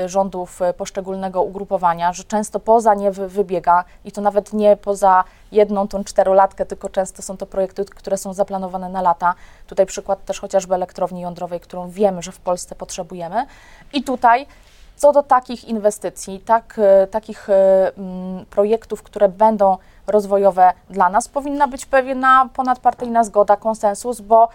rządów 0.06 0.60
poszczególnego 0.78 1.44
ugrupowania, 1.44 2.14
że 2.14 2.24
często 2.24 2.60
poza 2.60 2.94
nie 2.94 3.12
wybiega 3.12 3.84
i 4.06 4.12
to 4.12 4.22
nawet 4.22 4.54
nie 4.54 4.78
poza 4.78 5.24
jedną 5.52 5.88
tą 5.88 6.04
czterolatkę, 6.04 6.66
tylko 6.66 6.90
często 6.90 7.22
są 7.22 7.38
to 7.38 7.46
projekty, 7.46 7.86
które 7.86 8.18
są 8.18 8.34
zaplanowane 8.34 8.90
na 8.90 9.02
lata. 9.02 9.34
Tutaj 9.68 9.86
przykład 9.86 10.25
też 10.25 10.40
chociażby 10.40 10.75
elektrowni 10.75 11.22
jądrowej, 11.22 11.60
którą 11.60 11.90
wiemy, 11.90 12.22
że 12.22 12.32
w 12.32 12.40
Polsce 12.40 12.75
potrzebujemy. 12.75 13.46
I 13.94 14.04
tutaj 14.04 14.48
co 14.96 15.12
do 15.12 15.24
takich 15.24 15.66
inwestycji, 15.66 16.40
tak, 16.40 16.80
takich 17.12 17.48
mm, 17.50 18.46
projektów, 18.46 19.04
które 19.04 19.30
będą 19.30 19.78
rozwojowe 20.08 20.74
dla 20.90 21.10
nas, 21.10 21.28
powinna 21.28 21.68
być 21.68 21.86
pewna 21.86 22.50
ponadpartyjna 22.54 23.24
zgoda, 23.24 23.58
konsensus, 23.58 24.22
bo 24.22 24.50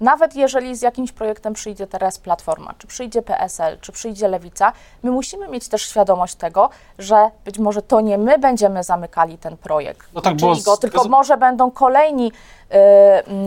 nawet 0.00 0.36
jeżeli 0.36 0.76
z 0.76 0.82
jakimś 0.82 1.12
projektem 1.12 1.52
przyjdzie 1.52 1.86
teraz 1.86 2.18
Platforma, 2.18 2.74
czy 2.78 2.86
przyjdzie 2.86 3.22
PSL, 3.22 3.78
czy 3.80 3.92
przyjdzie 3.92 4.28
Lewica, 4.28 4.72
my 5.02 5.10
musimy 5.10 5.48
mieć 5.48 5.68
też 5.68 5.82
świadomość 5.82 6.34
tego, 6.34 6.70
że 6.98 7.30
być 7.44 7.58
może 7.58 7.82
to 7.82 8.00
nie 8.00 8.18
my 8.18 8.38
będziemy 8.38 8.82
zamykali 8.84 9.38
ten 9.38 9.56
projekt, 9.56 10.08
no 10.14 10.20
tak, 10.20 10.36
bo 10.36 10.54
go, 10.64 10.76
tylko 10.76 11.08
może 11.08 11.36
będą 11.36 11.70
kolejni 11.70 12.32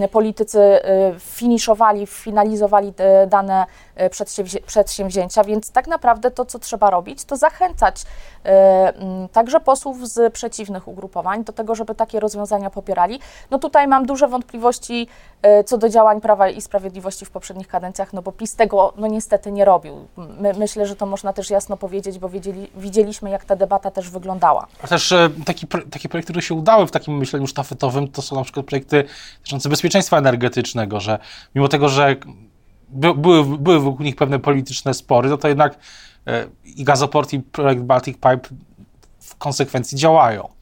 y, 0.04 0.08
politycy 0.08 0.60
y, 0.60 1.20
finiszowali, 1.20 2.08
finalizowali 2.08 2.94
y, 3.24 3.28
dane 3.28 3.66
y, 4.02 4.62
przedsięwzięcia, 4.66 5.44
więc 5.44 5.72
tak 5.72 5.88
naprawdę 5.88 6.32
to, 6.32 6.46
co 6.46 6.60
trzeba 6.60 6.90
robić, 6.90 7.26
to 7.26 7.36
zachęcać 7.36 8.02
y, 8.02 8.50
y, 8.50 9.30
także 9.32 9.60
posłów 9.60 10.08
z 10.08 10.34
przeciwnych 10.34 10.88
ugrupowań 10.88 11.44
do 11.44 11.54
tego, 11.54 11.76
żeby 11.76 11.96
takie 11.96 12.20
rozwiązania 12.20 12.70
popierali. 12.70 13.20
No 13.52 13.60
tutaj 13.60 13.88
mam 13.88 14.06
duże 14.06 14.28
wątpliwości 14.28 15.08
co 15.66 15.78
do 15.78 15.90
działań 15.90 16.22
Prawa 16.22 16.41
i 16.50 16.62
Sprawiedliwości 16.62 17.26
w 17.26 17.32
poprzednich 17.32 17.68
kadencjach, 17.68 18.14
no 18.14 18.22
bo 18.22 18.32
PiS 18.32 18.56
tego 18.56 18.94
no 18.98 19.08
niestety 19.08 19.52
nie 19.52 19.66
robił. 19.66 20.08
My, 20.18 20.54
myślę, 20.54 20.88
że 20.88 20.96
to 20.96 21.06
można 21.06 21.34
też 21.34 21.50
jasno 21.50 21.78
powiedzieć, 21.78 22.20
bo 22.20 22.30
wiedzieli, 22.30 22.68
widzieliśmy, 22.76 23.30
jak 23.30 23.46
ta 23.46 23.56
debata 23.56 23.92
też 23.92 24.10
wyglądała. 24.10 24.68
A 24.84 24.88
też 24.88 25.12
e, 25.12 25.30
taki, 25.46 25.68
takie 25.68 26.10
projekty, 26.10 26.34
które 26.34 26.42
się 26.42 26.54
udały 26.54 26.88
w 26.88 26.92
takim 26.92 27.18
myśleniu 27.18 27.48
sztafetowym, 27.48 28.08
to 28.08 28.22
są 28.22 28.36
na 28.36 28.44
przykład 28.44 28.66
projekty 28.66 29.04
dotyczące 29.38 29.70
bezpieczeństwa 29.70 30.18
energetycznego, 30.18 31.00
że 31.00 31.20
mimo 31.56 31.68
tego, 31.68 31.90
że 31.90 32.16
by, 32.90 33.14
były, 33.14 33.58
były 33.58 33.80
wokół 33.80 34.06
nich 34.06 34.16
pewne 34.16 34.40
polityczne 34.40 34.94
spory, 34.94 35.30
no 35.30 35.38
to 35.38 35.48
jednak 35.48 35.80
e, 36.28 36.48
i 36.64 36.84
Gazoport, 36.84 37.34
i 37.34 37.40
projekt 37.40 37.82
Baltic 37.82 38.16
Pipe 38.16 38.50
w 39.20 39.36
konsekwencji 39.36 39.98
działają. 39.98 40.61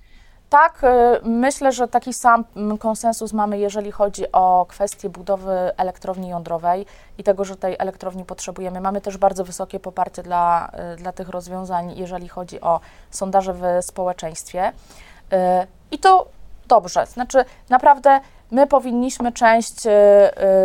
Tak, 0.49 0.83
y, 0.83 0.87
myślę, 1.23 1.71
że 1.71 1.87
taki 1.87 2.13
sam 2.13 2.45
mm, 2.55 2.77
konsensus 2.77 3.33
mamy, 3.33 3.59
jeżeli 3.59 3.91
chodzi 3.91 4.31
o 4.31 4.65
kwestię 4.69 5.09
budowy 5.09 5.51
elektrowni 5.77 6.29
jądrowej 6.29 6.85
i 7.17 7.23
tego, 7.23 7.45
że 7.45 7.55
tej 7.55 7.75
elektrowni 7.79 8.25
potrzebujemy. 8.25 8.81
Mamy 8.81 9.01
też 9.01 9.17
bardzo 9.17 9.43
wysokie 9.43 9.79
poparcie 9.79 10.23
dla, 10.23 10.71
y, 10.93 10.95
dla 10.95 11.11
tych 11.11 11.29
rozwiązań, 11.29 11.93
jeżeli 11.97 12.27
chodzi 12.27 12.61
o 12.61 12.79
sondaże 13.11 13.53
w 13.53 13.63
społeczeństwie. 13.81 14.67
Y, 14.69 15.35
I 15.91 15.99
to 15.99 16.27
dobrze. 16.67 17.05
Znaczy, 17.05 17.45
naprawdę 17.69 18.19
my 18.51 18.67
powinniśmy 18.67 19.31
część 19.31 19.85
y, 19.85 19.89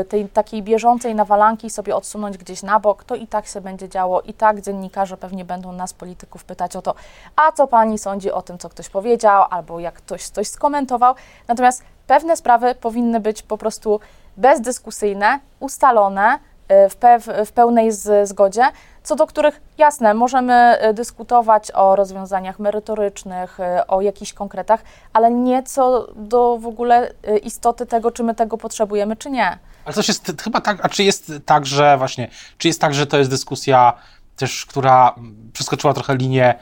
y, 0.00 0.04
tej 0.04 0.28
takiej 0.28 0.62
bieżącej 0.62 1.14
nawalanki 1.14 1.70
sobie 1.70 1.96
odsunąć 1.96 2.38
gdzieś 2.38 2.62
na 2.62 2.80
bok, 2.80 3.04
to 3.04 3.14
i 3.14 3.26
tak 3.26 3.46
się 3.46 3.60
będzie 3.60 3.88
działo, 3.88 4.20
i 4.20 4.34
tak 4.34 4.60
dziennikarze 4.60 5.16
pewnie 5.16 5.44
będą 5.44 5.72
nas, 5.72 5.92
polityków, 5.92 6.44
pytać 6.44 6.76
o 6.76 6.82
to, 6.82 6.94
a 7.36 7.52
co 7.52 7.66
pani 7.66 7.98
sądzi 7.98 8.32
o 8.32 8.42
tym, 8.42 8.58
co 8.58 8.68
ktoś 8.68 8.88
powiedział, 8.88 9.44
albo 9.50 9.80
jak 9.80 9.94
ktoś 9.94 10.28
coś 10.28 10.48
skomentował. 10.48 11.14
Natomiast 11.48 11.82
pewne 12.06 12.36
sprawy 12.36 12.74
powinny 12.74 13.20
być 13.20 13.42
po 13.42 13.58
prostu 13.58 14.00
bezdyskusyjne, 14.36 15.40
ustalone, 15.60 16.38
w, 16.68 16.96
pew, 16.96 17.28
w 17.46 17.52
pełnej 17.52 17.92
z, 17.92 18.28
zgodzie, 18.28 18.62
co 19.02 19.16
do 19.16 19.26
których, 19.26 19.60
jasne, 19.78 20.14
możemy 20.14 20.54
e, 20.54 20.94
dyskutować 20.94 21.70
o 21.70 21.96
rozwiązaniach 21.96 22.58
merytorycznych, 22.58 23.60
e, 23.60 23.86
o 23.86 24.00
jakichś 24.00 24.32
konkretach, 24.32 24.82
ale 25.12 25.30
nie 25.30 25.62
co 25.62 26.08
do 26.16 26.58
w 26.58 26.66
ogóle 26.66 27.12
istoty 27.42 27.86
tego, 27.86 28.10
czy 28.10 28.22
my 28.22 28.34
tego 28.34 28.58
potrzebujemy, 28.58 29.16
czy 29.16 29.30
nie. 29.30 29.58
Ale 29.84 29.94
coś 29.94 30.08
jest 30.08 30.42
chyba 30.42 30.60
tak, 30.60 30.78
a 30.82 30.88
czy 30.88 31.04
jest 31.04 31.32
tak, 31.46 31.66
że 31.66 31.98
właśnie, 31.98 32.28
czy 32.58 32.68
jest 32.68 32.80
tak, 32.80 32.94
że 32.94 33.06
to 33.06 33.18
jest 33.18 33.30
dyskusja 33.30 33.92
też, 34.36 34.66
która 34.66 35.14
przeskoczyła 35.52 35.94
trochę 35.94 36.16
linie 36.16 36.54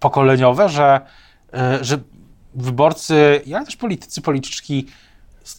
pokoleniowe, 0.00 0.68
że, 0.68 1.00
że 1.80 1.98
wyborcy, 2.54 3.42
ale 3.54 3.64
też 3.64 3.76
politycy, 3.76 4.22
polityczki 4.22 4.86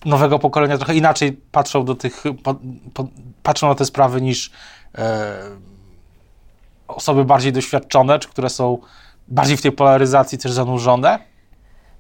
nowego 0.05 0.39
pokolenia 0.39 0.77
trochę 0.77 0.95
inaczej 0.95 1.33
patrzą 1.51 1.85
do 1.85 1.95
tych, 1.95 2.23
po, 2.43 2.55
po, 2.93 3.07
patrzą 3.43 3.67
na 3.67 3.75
te 3.75 3.85
sprawy 3.85 4.21
niż 4.21 4.51
osoby 6.87 7.25
bardziej 7.25 7.51
doświadczone, 7.51 8.19
czy 8.19 8.29
które 8.29 8.49
są 8.49 8.77
bardziej 9.27 9.57
w 9.57 9.61
tej 9.61 9.71
polaryzacji 9.71 10.37
też 10.37 10.51
zanurzone? 10.51 11.19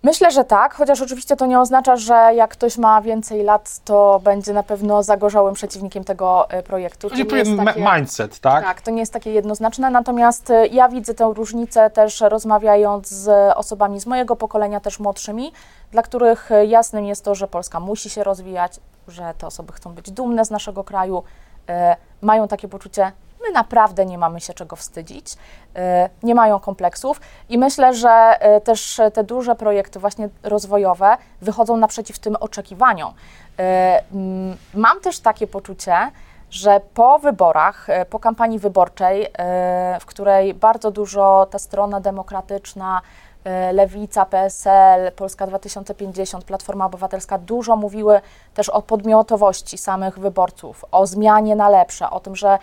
Myślę, 0.03 0.31
że 0.31 0.43
tak, 0.43 0.73
chociaż 0.73 1.01
oczywiście 1.01 1.35
to 1.35 1.45
nie 1.45 1.59
oznacza, 1.59 1.95
że 1.95 2.13
jak 2.13 2.51
ktoś 2.51 2.77
ma 2.77 3.01
więcej 3.01 3.43
lat, 3.43 3.79
to 3.85 4.21
będzie 4.23 4.53
na 4.53 4.63
pewno 4.63 5.03
zagorzałym 5.03 5.53
przeciwnikiem 5.53 6.03
tego 6.03 6.49
e, 6.49 6.63
projektu. 6.63 7.09
Chodzi 7.09 7.25
pewien 7.25 7.65
takie, 7.65 7.85
mindset, 7.93 8.39
tak? 8.39 8.63
Tak, 8.63 8.81
to 8.81 8.91
nie 8.91 8.99
jest 8.99 9.13
takie 9.13 9.31
jednoznaczne, 9.31 9.89
natomiast 9.89 10.49
e, 10.49 10.67
ja 10.67 10.89
widzę 10.89 11.13
tę 11.13 11.31
różnicę 11.35 11.89
też 11.89 12.21
rozmawiając 12.21 13.09
z 13.09 13.53
osobami 13.57 13.99
z 13.99 14.05
mojego 14.05 14.35
pokolenia, 14.35 14.79
też 14.79 14.99
młodszymi, 14.99 15.51
dla 15.91 16.01
których 16.01 16.51
e, 16.51 16.65
jasnym 16.65 17.05
jest 17.05 17.25
to, 17.25 17.35
że 17.35 17.47
Polska 17.47 17.79
musi 17.79 18.09
się 18.09 18.23
rozwijać, 18.23 18.79
że 19.07 19.33
te 19.37 19.47
osoby 19.47 19.73
chcą 19.73 19.93
być 19.93 20.11
dumne 20.11 20.45
z 20.45 20.51
naszego 20.51 20.83
kraju, 20.83 21.23
mają 22.21 22.47
takie 22.47 22.67
poczucie, 22.67 23.11
my 23.47 23.53
naprawdę 23.53 24.05
nie 24.05 24.17
mamy 24.17 24.41
się 24.41 24.53
czego 24.53 24.75
wstydzić, 24.75 25.35
e, 25.75 26.09
nie 26.23 26.35
mają 26.35 26.59
kompleksów 26.59 27.21
i 27.49 27.57
myślę, 27.57 27.93
że 27.93 28.09
e, 28.09 28.61
też 28.61 29.01
te 29.13 29.23
duże 29.23 29.55
projekty 29.55 29.99
właśnie 29.99 30.29
rozwojowe 30.43 31.17
wychodzą 31.41 31.77
naprzeciw 31.77 32.19
tym 32.19 32.35
oczekiwaniom. 32.35 33.13
E, 33.59 34.03
mam 34.73 35.01
też 35.01 35.19
takie 35.19 35.47
poczucie, 35.47 35.95
że 36.49 36.81
po 36.93 37.19
wyborach, 37.19 37.87
po 38.09 38.19
kampanii 38.19 38.59
wyborczej, 38.59 39.27
w 39.99 40.05
której 40.05 40.53
bardzo 40.53 40.91
dużo 40.91 41.47
ta 41.51 41.59
strona 41.59 41.99
demokratyczna, 41.99 43.01
Lewica, 43.73 44.25
PSL, 44.25 45.11
Polska 45.11 45.47
2050, 45.47 46.45
Platforma 46.45 46.85
Obywatelska 46.85 47.37
dużo 47.37 47.75
mówiły 47.75 48.21
też 48.53 48.69
o 48.69 48.81
podmiotowości 48.81 49.77
samych 49.77 50.19
wyborców, 50.19 50.85
o 50.91 51.07
zmianie 51.07 51.55
na 51.55 51.69
lepsze, 51.69 52.09
o 52.09 52.19
tym, 52.19 52.35
że 52.35 52.59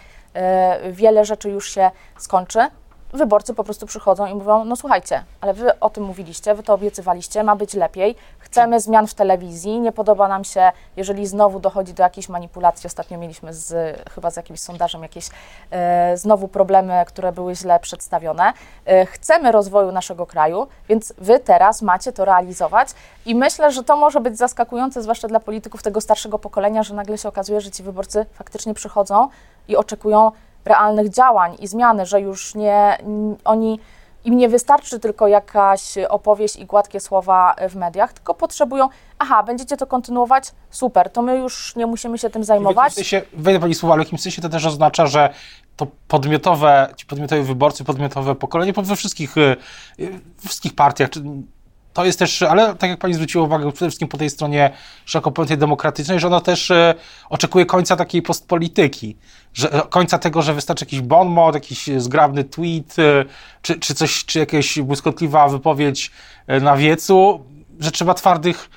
wiele 0.93 1.25
rzeczy 1.25 1.51
już 1.51 1.71
się 1.71 1.91
skończy, 2.19 2.59
wyborcy 3.13 3.55
po 3.55 3.65
prostu 3.65 3.87
przychodzą 3.87 4.27
i 4.27 4.35
mówią: 4.35 4.65
No 4.65 4.77
słuchajcie, 4.77 5.25
ale 5.41 5.55
wy 5.55 5.79
o 5.81 5.91
tym 5.91 6.05
mówiliście, 6.05 6.55
wy 6.55 6.63
to 6.63 6.75
obiecywaliście, 6.75 7.45
ma 7.45 7.57
być 7.57 7.75
lepiej, 7.75 8.17
chcemy 8.55 8.81
zmian 8.81 9.07
w 9.07 9.15
telewizji, 9.15 9.81
nie 9.81 9.93
podoba 9.93 10.29
nam 10.29 10.45
się, 10.45 10.73
jeżeli 10.97 11.27
znowu 11.27 11.61
dochodzi 11.61 11.95
do 11.95 12.03
jakiejś 12.03 12.29
manipulacji. 12.29 12.87
Ostatnio 12.87 13.19
mieliśmy 13.19 13.55
z, 13.55 13.99
chyba 14.11 14.31
z 14.31 14.37
jakimś 14.37 14.61
sondażem 14.61 15.03
jakieś 15.03 15.29
e, 15.71 16.17
znowu 16.17 16.49
problemy, 16.49 17.05
które 17.07 17.33
były 17.33 17.57
źle 17.57 17.81
przedstawione. 17.81 18.53
E, 18.87 19.07
chcemy 19.07 19.53
rozwoju 19.53 19.93
naszego 19.93 20.27
kraju, 20.27 20.67
więc 20.89 21.15
wy 21.19 21.41
teraz 21.41 21.83
macie 21.83 22.13
to 22.13 22.25
realizować 22.25 22.89
i 23.27 23.35
myślę, 23.35 23.73
że 23.73 23.85
to 23.85 23.97
może 23.97 24.21
być 24.21 24.39
zaskakujące, 24.39 25.03
zwłaszcza 25.03 25.29
dla 25.29 25.41
polityków 25.41 25.83
tego 25.83 26.01
starszego 26.01 26.39
pokolenia, 26.39 26.83
że 26.83 26.95
nagle 26.95 27.19
się 27.19 27.29
okazuje, 27.29 27.61
że 27.61 27.71
ci 27.71 27.83
wyborcy 27.83 28.27
faktycznie 28.33 28.75
przychodzą 28.75 29.29
i 29.69 29.77
oczekują 29.77 30.33
realnych 30.65 31.09
działań 31.09 31.57
i 31.59 31.67
zmiany, 31.67 32.07
że 32.07 32.21
już 32.21 32.55
nie 32.55 32.99
oni 33.45 33.81
im 34.25 34.37
nie 34.37 34.49
wystarczy 34.49 35.01
tylko 35.01 35.29
jakaś 35.29 35.95
opowieść 36.09 36.57
i 36.57 36.67
gładkie 36.67 37.01
słowa 37.01 37.57
w 37.69 37.77
mediach, 37.77 38.13
tylko 38.13 38.35
potrzebują, 38.35 38.89
aha, 39.19 39.43
będziecie 39.43 39.77
to 39.77 39.87
kontynuować, 39.87 40.53
super, 40.71 41.11
to 41.11 41.23
my 41.23 41.37
już 41.37 41.77
nie 41.77 41.87
musimy 41.87 42.19
się 42.19 42.31
tym 42.31 42.45
zajmować. 42.45 42.93
W 42.93 42.95
sensie, 42.95 43.23
wejdę 43.33 43.61
Pani 43.61 43.75
słowa, 43.75 43.95
ale 43.95 44.05
w 44.05 44.07
jakimś 44.07 44.23
sensie 44.23 44.43
to 44.43 44.49
też 44.49 44.67
oznacza, 44.67 45.07
że 45.07 45.35
to 45.77 45.87
podmiotowe, 46.09 46.95
ci 46.97 47.07
podmiotowi 47.07 47.43
wyborcy, 47.43 47.85
podmiotowe 47.85 48.35
pokolenie 48.35 48.73
we 48.73 48.97
wszystkich, 48.97 49.37
y, 49.37 49.57
wszystkich 50.45 50.75
partiach, 50.75 51.11
czy 51.11 51.23
to 51.95 52.05
jest 52.05 52.19
też, 52.19 52.43
ale 52.43 52.75
tak 52.75 52.91
jak 52.91 52.99
pani 52.99 53.15
zwróciła 53.15 53.45
uwagę, 53.45 53.73
przede 53.73 53.91
wszystkim 53.91 54.09
po 54.09 54.19
tej 54.19 54.31
stronie 54.31 54.71
szeroko 55.05 55.31
pojętej 55.31 55.59
demokratycznej, 55.59 56.21
że 56.21 56.27
ona 56.27 56.41
też 56.41 56.71
e, 56.71 56.95
oczekuje 57.31 57.67
końca 57.67 57.97
takiej 57.97 58.23
postpolityki, 58.23 59.17
że 59.55 59.73
e, 59.73 59.81
końca 59.81 60.19
tego, 60.19 60.43
że 60.43 60.55
wystarczy 60.55 60.85
jakiś 60.85 61.01
bon 61.01 61.29
mot, 61.29 61.55
jakiś 61.55 61.91
zgrabny 61.97 62.45
tweet, 62.45 62.99
e, 62.99 63.25
czy, 63.63 63.81
czy 63.81 63.95
coś, 63.95 64.25
czy 64.25 64.39
jakaś 64.39 64.81
błyskotliwa 64.81 65.49
wypowiedź 65.49 66.11
na 66.61 66.77
wiecu, 66.77 67.45
że 67.81 67.91
trzeba 67.91 68.15
twardych 68.15 68.69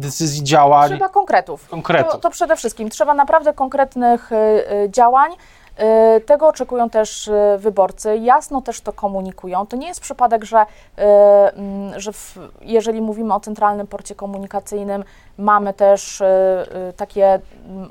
decyzji, 0.00 0.44
działań. 0.44 0.90
Trzeba 0.90 1.08
konkretów. 1.08 1.68
Konkretów. 1.68 2.12
To, 2.12 2.18
to 2.18 2.30
przede 2.30 2.56
wszystkim. 2.56 2.90
Trzeba 2.90 3.14
naprawdę 3.14 3.52
konkretnych 3.52 4.32
y, 4.32 4.34
y, 4.34 4.90
działań. 4.90 5.30
Y, 5.80 6.20
Tego 6.20 6.48
oczekują 6.48 6.90
też 6.90 7.28
y, 7.28 7.32
wyborcy, 7.58 8.16
jasno 8.16 8.62
też 8.62 8.80
to 8.80 8.92
komunikują. 8.92 9.66
To 9.66 9.76
nie 9.76 9.88
jest 9.88 10.00
przypadek, 10.00 10.44
że, 10.44 10.62
y, 10.62 11.02
mm, 11.02 12.00
że 12.00 12.12
w, 12.12 12.38
jeżeli 12.60 13.00
mówimy 13.00 13.34
o 13.34 13.40
centralnym 13.40 13.86
porcie 13.86 14.14
komunikacyjnym, 14.14 15.04
mamy 15.38 15.74
też 15.74 16.22
takie, 16.96 17.40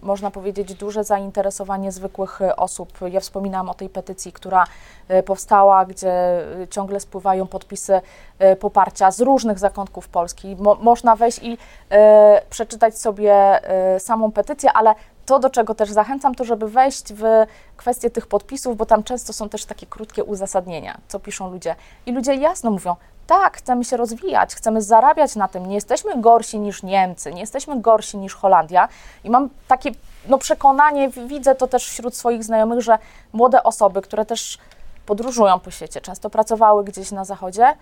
można 0.02 0.32
powiedzieć, 0.32 0.74
duże 0.74 1.04
zainteresowanie 1.04 1.92
zwykłych 1.92 2.40
osób. 2.58 2.94
Ja 3.12 3.20
wspominałam 3.20 3.70
o 3.70 3.74
tej 3.74 3.90
petycji, 3.90 4.32
która 4.32 4.64
powstała, 5.26 5.86
gdzie 5.86 6.14
ciągle 6.70 7.00
spływają 7.00 7.48
podpisy 7.48 8.02
poparcia 8.60 9.12
z 9.12 9.22
różnych 9.22 9.60
zakątków 9.60 10.08
Polski. 10.08 10.56
Mo, 10.60 10.76
można 10.76 11.16
wejść 11.16 11.40
i 11.44 11.58
przeczytać 12.50 12.98
sobie 12.98 13.60
samą 14.00 14.32
petycję, 14.32 14.72
ale 14.74 14.96
to, 15.30 15.40
do 15.40 15.50
czego 15.50 15.76
też 15.76 15.92
zachęcam, 15.92 16.36
to 16.36 16.44
żeby 16.44 16.70
wejść 16.70 17.14
w 17.14 17.24
kwestię 17.78 18.10
tych 18.10 18.28
podpisów, 18.28 18.78
bo 18.78 18.86
tam 18.86 19.04
często 19.04 19.34
są 19.34 19.50
też 19.50 19.66
takie 19.66 19.86
krótkie 19.86 20.24
uzasadnienia, 20.24 20.98
co 21.08 21.20
piszą 21.20 21.52
ludzie. 21.52 21.76
I 22.06 22.12
ludzie 22.12 22.36
jasno 22.36 22.72
mówią, 22.72 22.96
tak, 23.28 23.58
chcemy 23.58 23.86
się 23.86 23.98
rozwijać, 23.98 24.56
chcemy 24.56 24.82
zarabiać 24.82 25.36
na 25.36 25.48
tym, 25.48 25.66
nie 25.68 25.76
jesteśmy 25.76 26.22
gorsi 26.22 26.60
niż 26.60 26.84
Niemcy, 26.84 27.34
nie 27.34 27.42
jesteśmy 27.42 27.82
gorsi 27.82 28.18
niż 28.18 28.36
Holandia. 28.36 28.88
I 29.24 29.30
mam 29.30 29.50
takie 29.68 29.92
no, 30.28 30.38
przekonanie, 30.38 31.10
widzę 31.10 31.56
to 31.56 31.68
też 31.68 31.90
wśród 31.90 32.16
swoich 32.16 32.44
znajomych, 32.44 32.82
że 32.82 32.98
młode 33.34 33.64
osoby, 33.64 34.02
które 34.02 34.26
też 34.26 34.58
podróżują 35.06 35.60
po 35.60 35.72
świecie, 35.72 36.02
często 36.02 36.30
pracowały 36.30 36.84
gdzieś 36.84 37.12
na 37.12 37.26
zachodzie, 37.26 37.74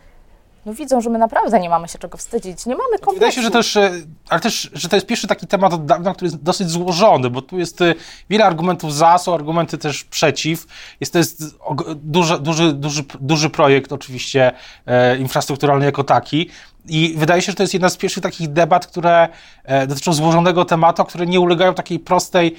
no 0.67 0.73
widzą, 0.73 1.01
że 1.01 1.09
my 1.09 1.19
naprawdę 1.19 1.59
nie 1.59 1.69
mamy 1.69 1.87
się 1.87 1.99
czego 1.99 2.17
wstydzić, 2.17 2.65
nie 2.65 2.75
mamy 2.75 2.99
kompleksu. 2.99 3.13
Wydaje 3.13 3.31
się, 3.31 3.41
że 3.41 3.51
też, 3.51 3.77
e, 3.77 3.91
ale 4.29 4.39
też, 4.41 4.69
że 4.73 4.89
to 4.89 4.95
jest 4.95 5.07
pierwszy 5.07 5.27
taki 5.27 5.47
temat 5.47 5.73
od 5.73 5.85
dawna, 5.85 6.13
który 6.13 6.25
jest 6.25 6.43
dosyć 6.43 6.69
złożony, 6.69 7.29
bo 7.29 7.41
tu 7.41 7.59
jest 7.59 7.81
e, 7.81 7.93
wiele 8.29 8.45
argumentów 8.45 8.93
za, 8.93 9.17
są 9.17 9.35
argumenty 9.35 9.77
też 9.77 10.03
przeciw. 10.03 10.67
Jest 10.99 11.13
to 11.13 11.19
jest 11.19 11.57
duży, 11.95 12.39
duży, 12.39 12.73
duży, 12.73 13.03
duży 13.19 13.49
projekt 13.49 13.91
oczywiście 13.91 14.51
e, 14.85 15.17
infrastrukturalny 15.17 15.85
jako 15.85 16.03
taki. 16.03 16.49
I 16.89 17.13
wydaje 17.17 17.41
się, 17.41 17.51
że 17.51 17.55
to 17.55 17.63
jest 17.63 17.73
jedna 17.73 17.89
z 17.89 17.97
pierwszych 17.97 18.23
takich 18.23 18.53
debat, 18.53 18.87
które 18.87 19.27
e, 19.63 19.87
dotyczą 19.87 20.13
złożonego 20.13 20.65
tematu, 20.65 21.05
które 21.05 21.25
nie 21.25 21.39
ulegają 21.39 21.73
takiej 21.73 21.99
prostej, 21.99 22.55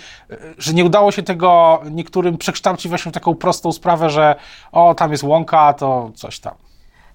że 0.59 0.75
nie 0.75 0.85
udało 0.85 1.13
się 1.13 1.23
tego 1.23 1.81
niektórym 1.91 2.39
przekształcić 2.39 2.89
właśnie 2.89 3.13
w 3.13 3.15
taką 3.15 3.35
prostą 3.35 3.73
sprawę, 3.73 4.11
że 4.11 4.37
o, 4.73 4.95
tam 4.95 5.13
jest 5.13 5.23
łąka, 5.23 5.73
to 5.73 6.11
coś 6.15 6.41
tam. 6.41 6.68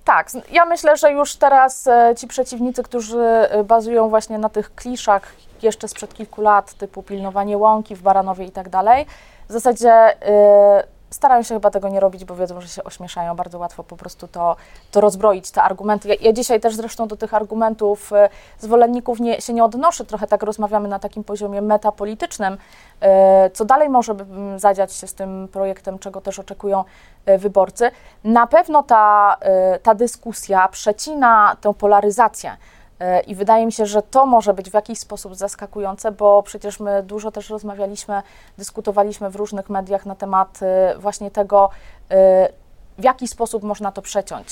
Tak, 0.05 0.27
ja 0.51 0.65
myślę, 0.65 0.97
że 0.97 1.11
już 1.11 1.35
teraz 1.35 1.87
e, 1.87 2.15
ci 2.17 2.27
przeciwnicy, 2.27 2.83
którzy 2.83 3.19
e, 3.19 3.63
bazują 3.63 4.09
właśnie 4.09 4.37
na 4.37 4.49
tych 4.49 4.75
kliszach 4.75 5.33
jeszcze 5.61 5.87
sprzed 5.87 6.13
kilku 6.13 6.41
lat, 6.41 6.73
typu 6.73 7.03
pilnowanie 7.03 7.57
łąki 7.57 7.95
w 7.95 8.01
Baranowie 8.01 8.45
i 8.45 8.51
tak 8.51 8.69
dalej, 8.69 9.05
w 9.49 9.51
zasadzie 9.51 9.91
e, 9.91 10.83
starają 11.13 11.43
się 11.43 11.55
chyba 11.55 11.71
tego 11.71 11.89
nie 11.89 11.99
robić, 11.99 12.25
bo 12.25 12.35
wiedzą, 12.35 12.61
że 12.61 12.67
się 12.67 12.83
ośmieszają. 12.83 13.35
Bardzo 13.35 13.59
łatwo 13.59 13.83
po 13.83 13.97
prostu 13.97 14.27
to, 14.27 14.55
to 14.91 15.01
rozbroić, 15.01 15.51
te 15.51 15.63
argumenty. 15.63 16.07
Ja, 16.07 16.15
ja 16.21 16.33
dzisiaj 16.33 16.59
też 16.59 16.75
zresztą 16.75 17.07
do 17.07 17.17
tych 17.17 17.33
argumentów 17.33 18.13
e, 18.13 18.29
zwolenników 18.59 19.19
nie, 19.19 19.41
się 19.41 19.53
nie 19.53 19.63
odnoszę. 19.63 20.05
Trochę 20.05 20.27
tak 20.27 20.43
rozmawiamy 20.43 20.87
na 20.87 20.99
takim 20.99 21.23
poziomie 21.23 21.61
metapolitycznym. 21.61 22.57
E, 23.01 23.49
Co 23.49 23.65
dalej 23.65 23.89
może 23.89 24.13
mm, 24.13 24.59
zadziać 24.59 24.93
się 24.93 25.07
z 25.07 25.13
tym 25.13 25.47
projektem, 25.51 25.99
czego 25.99 26.21
też 26.21 26.39
oczekują 26.39 26.83
e, 27.25 27.37
wyborcy? 27.37 27.91
Na 28.23 28.47
pewno 28.47 28.83
ta, 28.83 29.37
e, 29.41 29.79
ta 29.79 29.95
dyskusja 29.95 30.67
przecina 30.67 31.57
tę 31.61 31.73
polaryzację. 31.73 32.57
E, 32.99 33.19
I 33.19 33.35
wydaje 33.35 33.65
mi 33.65 33.71
się, 33.71 33.85
że 33.85 34.01
to 34.01 34.25
może 34.25 34.53
być 34.53 34.69
w 34.69 34.73
jakiś 34.73 34.99
sposób 34.99 35.35
zaskakujące, 35.35 36.11
bo 36.11 36.43
przecież 36.43 36.79
my 36.79 37.03
dużo 37.03 37.31
też 37.31 37.49
rozmawialiśmy, 37.49 38.21
dyskutowaliśmy 38.57 39.29
w 39.29 39.35
różnych 39.35 39.69
mediach 39.69 40.05
na 40.05 40.15
temat 40.15 40.59
e, 40.63 40.95
właśnie 40.97 41.31
tego, 41.31 41.69
e, 42.11 42.49
w 42.97 43.03
jaki 43.03 43.27
sposób 43.27 43.63
można 43.63 43.91
to 43.91 44.01
przeciąć. 44.01 44.47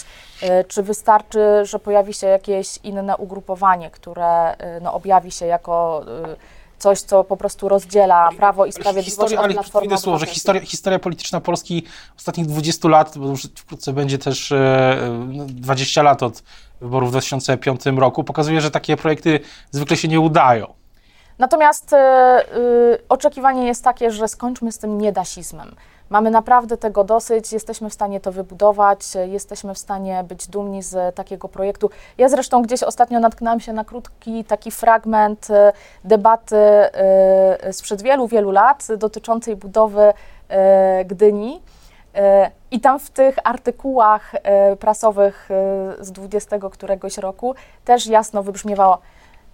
Czy 0.68 0.84
wystarczy, 0.84 1.40
że 1.64 1.80
pojawi 1.80 2.14
się 2.14 2.28
jakieś 2.28 2.78
inne 2.84 3.18
ugrupowanie, 3.18 3.92
które 3.92 4.56
no, 4.82 4.94
objawi 4.94 5.32
się 5.32 5.46
jako 5.46 6.06
coś, 6.82 7.02
co 7.02 7.24
po 7.24 7.38
prostu 7.38 7.70
rozdziela 7.70 8.30
Prawo 8.38 8.66
i 8.66 8.72
Sprawiedliwość 8.72 9.06
Historia, 9.06 9.40
od 9.40 9.46
ale 9.46 9.54
Platformy 9.54 9.86
inne 9.86 9.98
słowo, 9.98 10.20
że 10.20 10.26
historia, 10.26 10.62
historia 10.62 11.00
polityczna 11.00 11.42
Polski 11.42 11.84
ostatnich 12.18 12.48
20 12.48 12.88
lat, 12.88 13.18
bo 13.18 13.28
już 13.28 13.44
wkrótce 13.56 13.94
będzie 13.94 14.18
też 14.18 14.52
e, 14.52 15.26
no, 15.28 15.46
20 15.46 16.04
lat 16.04 16.24
od 16.24 16.44
wyborów 16.82 17.10
w 17.10 17.12
2005 17.12 17.82
roku, 17.86 18.24
pokazuje, 18.24 18.62
że 18.62 18.72
takie 18.72 18.98
projekty 18.98 19.40
zwykle 19.72 19.98
się 19.98 20.08
nie 20.08 20.20
udają. 20.20 20.74
Natomiast 21.40 21.94
y, 21.94 21.98
y, 21.98 23.08
oczekiwanie 23.10 23.68
jest 23.68 23.84
takie, 23.84 24.12
że 24.12 24.28
skończmy 24.28 24.72
z 24.72 24.78
tym 24.78 24.98
niedasizmem. 24.98 25.76
Mamy 26.12 26.32
naprawdę 26.32 26.78
tego 26.78 27.04
dosyć, 27.04 27.54
jesteśmy 27.54 27.90
w 27.90 27.94
stanie 27.94 28.20
to 28.20 28.32
wybudować, 28.32 29.00
jesteśmy 29.26 29.74
w 29.74 29.78
stanie 29.78 30.24
być 30.24 30.48
dumni 30.48 30.84
z 30.84 31.16
takiego 31.16 31.48
projektu. 31.48 31.90
Ja 32.18 32.30
zresztą 32.30 32.62
gdzieś 32.62 32.84
ostatnio 32.84 33.20
natknęłam 33.20 33.60
się 33.60 33.74
na 33.74 33.86
krótki 33.86 34.44
taki 34.44 34.72
fragment 34.72 35.50
y, 35.50 35.54
debaty 36.04 36.56
y, 37.68 37.74
sprzed 37.74 38.02
wielu, 38.02 38.28
wielu 38.28 38.52
lat 38.52 38.88
dotyczącej 38.98 39.56
budowy 39.56 40.02
y, 40.02 41.06
Gdyni. 41.06 41.62
I 42.72 42.80
tam 42.80 43.00
w 43.00 43.10
tych 43.10 43.36
artykułach 43.44 44.32
prasowych 44.80 45.50
z 46.00 46.12
20 46.12 46.60
któregoś 46.72 47.18
roku 47.18 47.56
też 47.86 48.08
jasno 48.08 48.44
wybrzmiewało, 48.44 48.98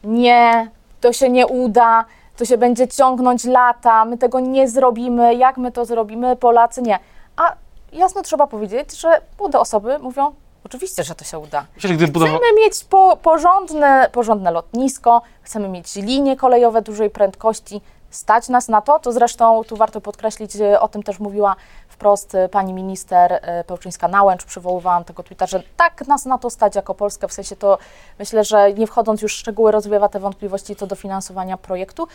nie, 0.04 0.70
to 1.02 1.14
się 1.14 1.30
nie 1.30 1.48
uda, 1.48 2.06
to 2.38 2.46
się 2.46 2.58
będzie 2.58 2.88
ciągnąć 2.88 3.44
lata, 3.44 4.06
my 4.06 4.18
tego 4.18 4.40
nie 4.40 4.68
zrobimy, 4.70 5.36
jak 5.36 5.58
my 5.58 5.72
to 5.72 5.86
zrobimy, 5.86 6.36
Polacy 6.36 6.82
nie. 6.82 7.00
A 7.38 7.56
jasno 7.94 8.22
trzeba 8.22 8.48
powiedzieć, 8.48 9.00
że 9.00 9.22
młode 9.40 9.60
osoby 9.60 10.00
mówią, 10.00 10.34
oczywiście, 10.66 11.04
że 11.04 11.16
to 11.16 11.26
się 11.26 11.40
uda. 11.40 11.66
Gdyby 11.84 12.08
budowa... 12.08 12.32
Chcemy 12.32 12.62
mieć 12.62 12.84
po, 12.84 13.18
porządne, 13.22 14.10
porządne 14.12 14.52
lotnisko, 14.52 15.22
chcemy 15.42 15.70
mieć 15.70 15.96
linie 15.96 16.36
kolejowe 16.36 16.82
dużej 16.82 17.10
prędkości, 17.10 17.82
stać 18.10 18.50
nas 18.50 18.68
na 18.68 18.82
to, 18.82 19.00
to 19.00 19.12
zresztą 19.12 19.64
tu 19.64 19.76
warto 19.76 20.02
podkreślić, 20.02 20.56
e, 20.56 20.80
o 20.80 20.88
tym 20.88 21.04
też 21.04 21.20
mówiła 21.20 21.56
wprost 21.98 22.36
e, 22.36 22.50
pani 22.50 22.74
minister 22.74 23.34
e, 23.34 23.64
Pełczyńska-Nałęcz, 23.64 24.46
przywoływałam 24.46 25.04
tego 25.04 25.24
tweeta, 25.24 25.46
że 25.46 25.64
tak 25.78 26.08
nas 26.08 26.26
na 26.26 26.38
to 26.38 26.50
stać 26.50 26.76
jako 26.76 26.96
Polskę, 26.96 27.28
w 27.28 27.34
sensie 27.34 27.56
to 27.56 27.78
myślę, 28.20 28.44
że 28.44 28.74
nie 28.74 28.88
wchodząc 28.88 29.22
już 29.22 29.36
w 29.36 29.40
szczegóły 29.40 29.72
rozwiewa 29.72 30.10
te 30.10 30.20
wątpliwości 30.20 30.76
co 30.76 30.88
do 30.88 30.96
finansowania 30.96 31.58
projektu, 31.58 32.08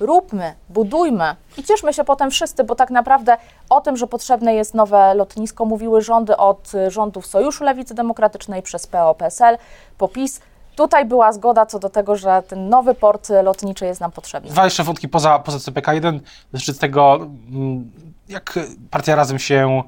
róbmy, 0.00 0.54
budujmy 0.68 1.36
i 1.58 1.64
cieszmy 1.64 1.92
się 1.92 2.04
potem 2.04 2.30
wszyscy, 2.30 2.64
bo 2.64 2.74
tak 2.74 2.90
naprawdę 2.90 3.36
o 3.70 3.80
tym, 3.80 3.96
że 3.96 4.06
potrzebne 4.06 4.54
jest 4.54 4.74
nowe 4.74 5.14
lotnisko, 5.14 5.64
mówiły 5.64 6.02
rządy 6.02 6.36
od 6.36 6.74
y, 6.74 6.90
rządów 6.90 7.26
Sojuszu 7.26 7.64
Lewicy 7.64 7.94
Demokratycznej 7.94 8.62
przez 8.62 8.86
PO-PSL, 8.86 9.58
po 9.98 10.08
PiS. 10.08 10.40
Tutaj 10.80 11.04
była 11.04 11.32
zgoda 11.32 11.66
co 11.66 11.78
do 11.78 11.90
tego, 11.90 12.16
że 12.16 12.42
ten 12.48 12.68
nowy 12.68 12.94
port 12.94 13.28
lotniczy 13.42 13.84
jest 13.84 14.00
nam 14.00 14.12
potrzebny. 14.12 14.50
Dwa 14.50 14.64
jeszcze 14.64 14.84
wątki 14.84 15.08
poza, 15.08 15.38
poza 15.38 15.58
CPK. 15.58 15.94
Jeden 15.94 16.20
dotyczy 16.52 16.74
tego, 16.74 17.16
mm, 17.50 17.90
jak 18.28 18.58
partia 18.90 19.16
Razem 19.16 19.38
się 19.38 19.82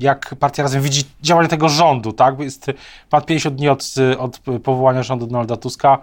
jak 0.00 0.34
partia 0.40 0.62
Razem 0.62 0.82
widzi 0.82 1.04
działanie 1.22 1.48
tego 1.48 1.68
rządu, 1.68 2.12
tak? 2.12 2.40
Jest 2.40 2.66
ponad 3.10 3.26
50 3.26 3.56
dni 3.56 3.68
od, 3.68 3.94
od 4.18 4.38
powołania 4.38 5.02
rządu 5.02 5.26
Donalda 5.26 5.56
Tuska. 5.56 5.98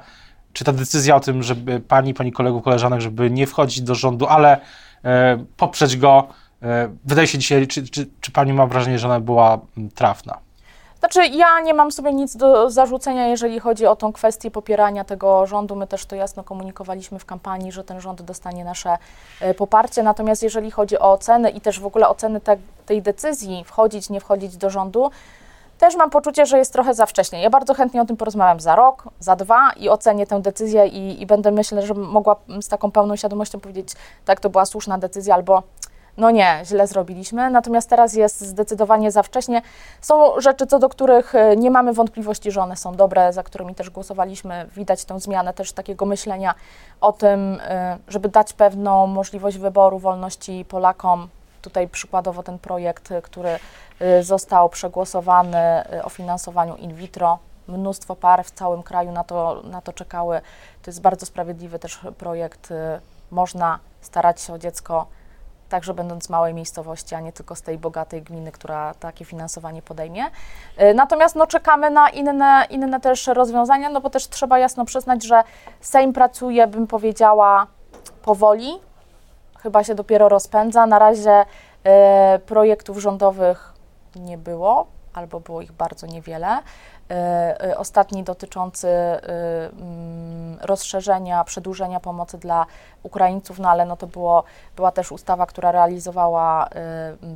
Czy 0.54 0.64
ta 0.64 0.72
decyzja 0.72 1.16
o 1.16 1.20
tym, 1.20 1.44
żeby 1.44 1.80
pani, 1.80 2.14
pani 2.14 2.32
kolegów, 2.32 2.64
koleżanek, 2.64 3.02
żeby 3.02 3.32
nie 3.32 3.48
wchodzić 3.48 3.82
do 3.82 3.96
rządu, 3.96 4.28
ale 4.28 4.60
e, 5.04 5.46
poprzeć 5.58 5.98
go, 5.98 6.28
e, 6.62 6.90
wydaje 7.06 7.28
się 7.28 7.38
dzisiaj, 7.38 7.68
czy, 7.68 7.88
czy, 7.88 8.08
czy 8.22 8.32
pani 8.32 8.54
ma 8.54 8.68
wrażenie, 8.68 9.00
że 9.00 9.08
ona 9.08 9.20
była 9.20 9.60
trafna? 9.96 10.43
Znaczy, 11.04 11.26
ja 11.26 11.60
nie 11.60 11.74
mam 11.74 11.92
sobie 11.92 12.14
nic 12.14 12.36
do 12.36 12.70
zarzucenia, 12.70 13.28
jeżeli 13.28 13.60
chodzi 13.60 13.86
o 13.86 13.96
tą 13.96 14.14
kwestię 14.14 14.52
popierania 14.52 15.04
tego 15.04 15.46
rządu. 15.46 15.76
My 15.76 15.88
też 15.88 16.06
to 16.06 16.16
jasno 16.16 16.44
komunikowaliśmy 16.44 17.20
w 17.20 17.26
kampanii, 17.26 17.72
że 17.72 17.84
ten 17.84 18.02
rząd 18.02 18.22
dostanie 18.22 18.64
nasze 18.64 18.98
e, 19.42 19.54
poparcie. 19.54 20.04
Natomiast 20.04 20.44
jeżeli 20.44 20.72
chodzi 20.72 21.00
o 21.00 21.12
oceny 21.12 21.50
i 21.50 21.62
też 21.62 21.80
w 21.80 21.86
ogóle 21.86 22.10
oceny 22.10 22.42
te, 22.42 22.58
tej 22.86 23.02
decyzji, 23.02 23.64
wchodzić, 23.64 24.10
nie 24.10 24.20
wchodzić 24.20 24.58
do 24.58 24.70
rządu, 24.70 25.12
też 25.80 25.96
mam 25.96 26.10
poczucie, 26.10 26.46
że 26.46 26.58
jest 26.58 26.74
trochę 26.74 26.94
za 26.94 27.06
wcześnie. 27.06 27.42
Ja 27.42 27.50
bardzo 27.50 27.74
chętnie 27.74 28.02
o 28.02 28.06
tym 28.06 28.18
porozmawiam 28.18 28.60
za 28.60 28.76
rok, 28.76 29.04
za 29.20 29.36
dwa 29.36 29.72
i 29.78 29.90
ocenię 29.90 30.28
tę 30.28 30.42
decyzję 30.42 30.88
i, 30.88 31.22
i 31.22 31.26
będę 31.26 31.52
myślę, 31.52 31.86
że 31.86 31.94
mogła 31.94 32.36
z 32.62 32.68
taką 32.68 32.92
pełną 32.92 33.16
świadomością 33.16 33.60
powiedzieć, 33.60 33.90
tak, 34.26 34.40
to 34.40 34.50
była 34.50 34.66
słuszna 34.66 34.98
decyzja, 34.98 35.36
albo 35.36 35.64
no 36.18 36.32
nie, 36.32 36.62
źle 36.66 36.88
zrobiliśmy. 36.88 37.50
Natomiast 37.50 37.90
teraz 37.90 38.14
jest 38.14 38.42
zdecydowanie 38.42 39.12
za 39.12 39.24
wcześnie. 39.24 39.62
Są 40.02 40.42
rzeczy, 40.42 40.68
co 40.68 40.80
do 40.80 40.90
których 40.90 41.36
y, 41.36 41.58
nie 41.58 41.72
mamy 41.72 41.94
wątpliwości, 41.94 42.52
że 42.52 42.62
one 42.62 42.76
są 42.76 42.96
dobre, 42.96 43.34
za 43.34 43.44
którymi 43.44 43.76
też 43.76 43.90
głosowaliśmy. 43.90 44.66
Widać 44.76 45.06
tę 45.06 45.20
zmianę 45.20 45.54
też 45.54 45.74
takiego 45.74 46.06
myślenia 46.06 46.56
o 47.02 47.12
tym, 47.12 47.54
y, 47.54 47.60
żeby 48.08 48.30
dać 48.30 48.54
pewną 48.54 49.08
możliwość 49.08 49.58
wyboru, 49.58 50.00
wolności 50.00 50.66
Polakom. 50.70 51.28
Tutaj 51.62 51.88
przykładowo 51.88 52.44
ten 52.44 52.60
projekt, 52.60 53.12
y, 53.12 53.22
który 53.22 53.60
został 54.22 54.70
przegłosowany 54.70 55.84
o 56.04 56.10
finansowaniu 56.10 56.76
in 56.76 56.96
vitro. 56.96 57.40
Mnóstwo 57.68 58.16
par 58.16 58.44
w 58.46 58.52
całym 58.52 58.84
kraju 58.84 59.12
na 59.12 59.24
to, 59.24 59.62
na 59.64 59.82
to 59.82 59.94
czekały. 59.94 60.42
To 60.82 60.92
jest 60.92 61.02
bardzo 61.02 61.26
sprawiedliwy 61.26 61.80
też 61.80 62.00
projekt. 62.18 62.74
Można 63.32 63.80
starać 64.02 64.42
się 64.42 64.54
o 64.54 64.58
dziecko 64.58 65.06
także 65.74 65.94
będąc 65.94 66.30
małej 66.30 66.54
miejscowości, 66.54 67.16
a 67.16 67.20
nie 67.20 67.32
tylko 67.32 67.56
z 67.56 67.62
tej 67.62 67.78
bogatej 67.78 68.22
gminy, 68.22 68.52
która 68.52 68.94
takie 68.94 69.26
finansowanie 69.26 69.82
podejmie. 69.82 70.26
Y, 70.82 70.94
Natomiast 70.94 71.36
no, 71.36 71.48
czekamy 71.48 71.90
na 71.90 72.10
inne, 72.10 72.66
inne 72.70 73.00
też 73.00 73.28
rozwiązania, 73.28 73.90
no 73.90 74.02
bo 74.02 74.10
też 74.10 74.30
trzeba 74.30 74.60
jasno 74.60 74.86
przyznać, 74.86 75.24
że 75.24 75.44
Sejm 75.82 76.14
pracuje, 76.14 76.68
bym 76.68 76.88
powiedziała, 76.88 77.68
powoli, 78.22 78.80
chyba 79.60 79.84
się 79.84 79.96
dopiero 79.96 80.30
rozpędza. 80.30 80.86
Na 80.86 81.00
razie 81.00 81.42
y, 81.42 82.40
projektów 82.40 82.98
rządowych 82.98 83.74
nie 84.16 84.38
było, 84.38 84.88
albo 85.14 85.40
było 85.40 85.62
ich 85.62 85.72
bardzo 85.72 86.08
niewiele. 86.08 86.58
Y, 87.14 87.66
y, 87.66 87.78
Ostatni 87.78 88.24
dotyczący 88.24 88.88
y, 88.88 89.22
mm, 89.82 90.58
rozszerzenia, 90.62 91.44
przedłużenia 91.44 92.00
pomocy 92.00 92.38
dla 92.38 92.66
Ukraińców, 93.04 93.60
no 93.60 93.70
ale 93.70 93.86
no 93.86 93.98
to 93.98 94.08
było, 94.08 94.44
była 94.76 94.92
też 94.92 95.12
ustawa, 95.12 95.46
która 95.46 95.72
realizowała 95.72 96.70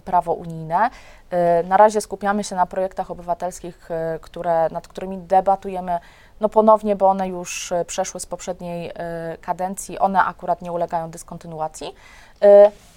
prawo 0.05 0.33
unijne. 0.33 0.89
Na 1.63 1.77
razie 1.77 2.01
skupiamy 2.01 2.43
się 2.43 2.55
na 2.55 2.65
projektach 2.65 3.11
obywatelskich, 3.11 3.89
które, 4.21 4.69
nad 4.71 4.87
którymi 4.87 5.17
debatujemy 5.17 5.99
no 6.39 6.49
ponownie, 6.49 6.95
bo 6.95 7.09
one 7.09 7.27
już 7.27 7.73
przeszły 7.87 8.19
z 8.19 8.25
poprzedniej 8.25 8.91
kadencji, 9.41 9.99
one 9.99 10.23
akurat 10.23 10.61
nie 10.61 10.71
ulegają 10.71 11.09
dyskontynuacji. 11.09 11.95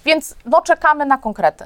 Więc 0.05 0.35
no 0.45 0.61
czekamy 0.61 1.05
na 1.05 1.17
konkrety. 1.17 1.65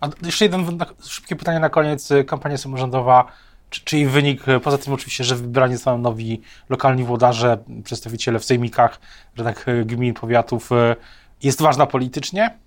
A 0.00 0.08
jeszcze 0.22 0.44
jeden 0.44 0.76
na- 0.76 0.86
szybkie 1.02 1.36
pytanie 1.36 1.60
na 1.60 1.68
koniec. 1.70 2.08
Kampania 2.26 2.58
samorządowa, 2.58 3.24
czy, 3.72 3.84
czy 3.84 3.96
jej 3.96 4.06
wynik, 4.06 4.48
y, 4.48 4.60
poza 4.60 4.78
tym 4.78 4.92
oczywiście, 4.92 5.24
że 5.24 5.34
wybrani 5.36 5.74
zostaną 5.74 5.98
nowi 5.98 6.42
lokalni 6.68 7.04
włodarze, 7.04 7.58
przedstawiciele 7.84 8.38
w 8.38 8.44
sejmikach, 8.44 9.00
radach 9.38 9.68
y, 9.68 9.84
gmin, 9.84 10.14
powiatów, 10.14 10.72
y, 10.72 10.96
jest 11.42 11.62
ważna 11.62 11.86
politycznie? 11.86 12.58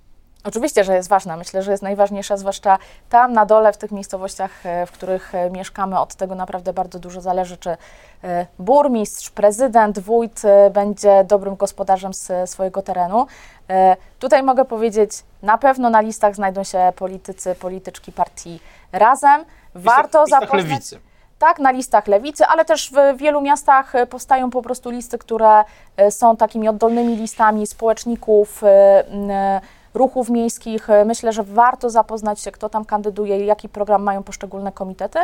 Oczywiście, 0.43 0.83
że 0.83 0.95
jest 0.95 1.09
ważna. 1.09 1.37
Myślę, 1.37 1.63
że 1.63 1.71
jest 1.71 1.83
najważniejsza, 1.83 2.37
zwłaszcza 2.37 2.77
tam 3.09 3.33
na 3.33 3.45
dole, 3.45 3.73
w 3.73 3.77
tych 3.77 3.91
miejscowościach, 3.91 4.65
e, 4.65 4.85
w 4.85 4.91
których 4.91 5.35
e, 5.35 5.49
mieszkamy. 5.49 5.99
Od 5.99 6.15
tego 6.15 6.35
naprawdę 6.35 6.73
bardzo 6.73 6.99
dużo 6.99 7.21
zależy, 7.21 7.57
czy 7.57 7.77
e, 8.23 8.47
burmistrz, 8.59 9.29
prezydent, 9.29 9.99
wójt 9.99 10.45
e, 10.45 10.69
będzie 10.69 11.23
dobrym 11.23 11.55
gospodarzem 11.55 12.11
s- 12.11 12.31
swojego 12.45 12.81
terenu. 12.81 13.27
E, 13.69 13.97
Tutaj 14.19 14.43
mogę 14.43 14.65
powiedzieć, 14.65 15.11
na 15.41 15.57
pewno 15.57 15.89
na 15.89 16.01
listach 16.01 16.35
znajdą 16.35 16.63
się 16.63 16.93
politycy, 16.95 17.55
polityczki 17.55 18.11
partii 18.11 18.59
razem. 18.91 19.45
Warto 19.75 20.23
Listach 20.23 20.41
zapoznać. 20.41 20.69
lewicy. 20.69 20.99
Tak, 21.39 21.59
na 21.59 21.71
listach 21.71 22.07
lewicy, 22.07 22.45
ale 22.45 22.65
też 22.65 22.91
w 22.91 23.17
wielu 23.17 23.41
miastach 23.41 23.95
e, 23.95 24.05
powstają 24.05 24.49
po 24.49 24.61
prostu 24.61 24.89
listy, 24.89 25.17
które 25.17 25.63
e, 25.97 26.11
są 26.11 26.37
takimi 26.37 26.67
oddolnymi 26.67 27.15
listami 27.15 27.67
społeczników, 27.67 28.63
e, 28.63 29.61
ruchów 29.93 30.29
miejskich. 30.29 30.87
Myślę, 31.05 31.33
że 31.33 31.43
warto 31.43 31.89
zapoznać 31.89 32.39
się, 32.39 32.51
kto 32.51 32.69
tam 32.69 32.85
kandyduje 32.85 33.45
jaki 33.45 33.69
program 33.69 34.03
mają 34.03 34.23
poszczególne 34.23 34.71
komitety 34.71 35.19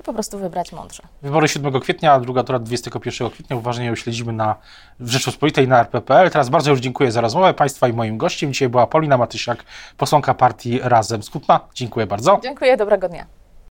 i 0.00 0.02
po 0.02 0.12
prostu 0.12 0.38
wybrać 0.38 0.72
mądrze. 0.72 1.02
Wybory 1.22 1.48
7 1.48 1.80
kwietnia, 1.80 2.20
druga 2.20 2.42
tura 2.42 2.58
21 2.58 3.30
kwietnia. 3.30 3.56
Uważnie 3.56 3.86
ją 3.86 3.94
śledzimy 3.94 4.32
na 4.32 4.56
w 5.00 5.08
Rzeczpospolitej 5.08 5.68
na 5.68 5.80
RPPL. 5.80 6.30
Teraz 6.30 6.48
bardzo 6.48 6.70
już 6.70 6.80
dziękuję 6.80 7.12
za 7.12 7.20
rozmowę 7.20 7.54
Państwa 7.54 7.88
i 7.88 7.92
moim 7.92 8.18
gościem. 8.18 8.52
Dzisiaj 8.52 8.68
była 8.68 8.86
Paulina 8.86 9.18
Matysiak, 9.18 9.64
posłanka 9.96 10.34
partii 10.34 10.80
Razem 10.82 11.22
Skutna. 11.22 11.60
Dziękuję 11.74 12.06
bardzo. 12.06 12.40
Dziękuję, 12.42 12.76
dobrego 12.76 13.08
dnia. 13.08 13.37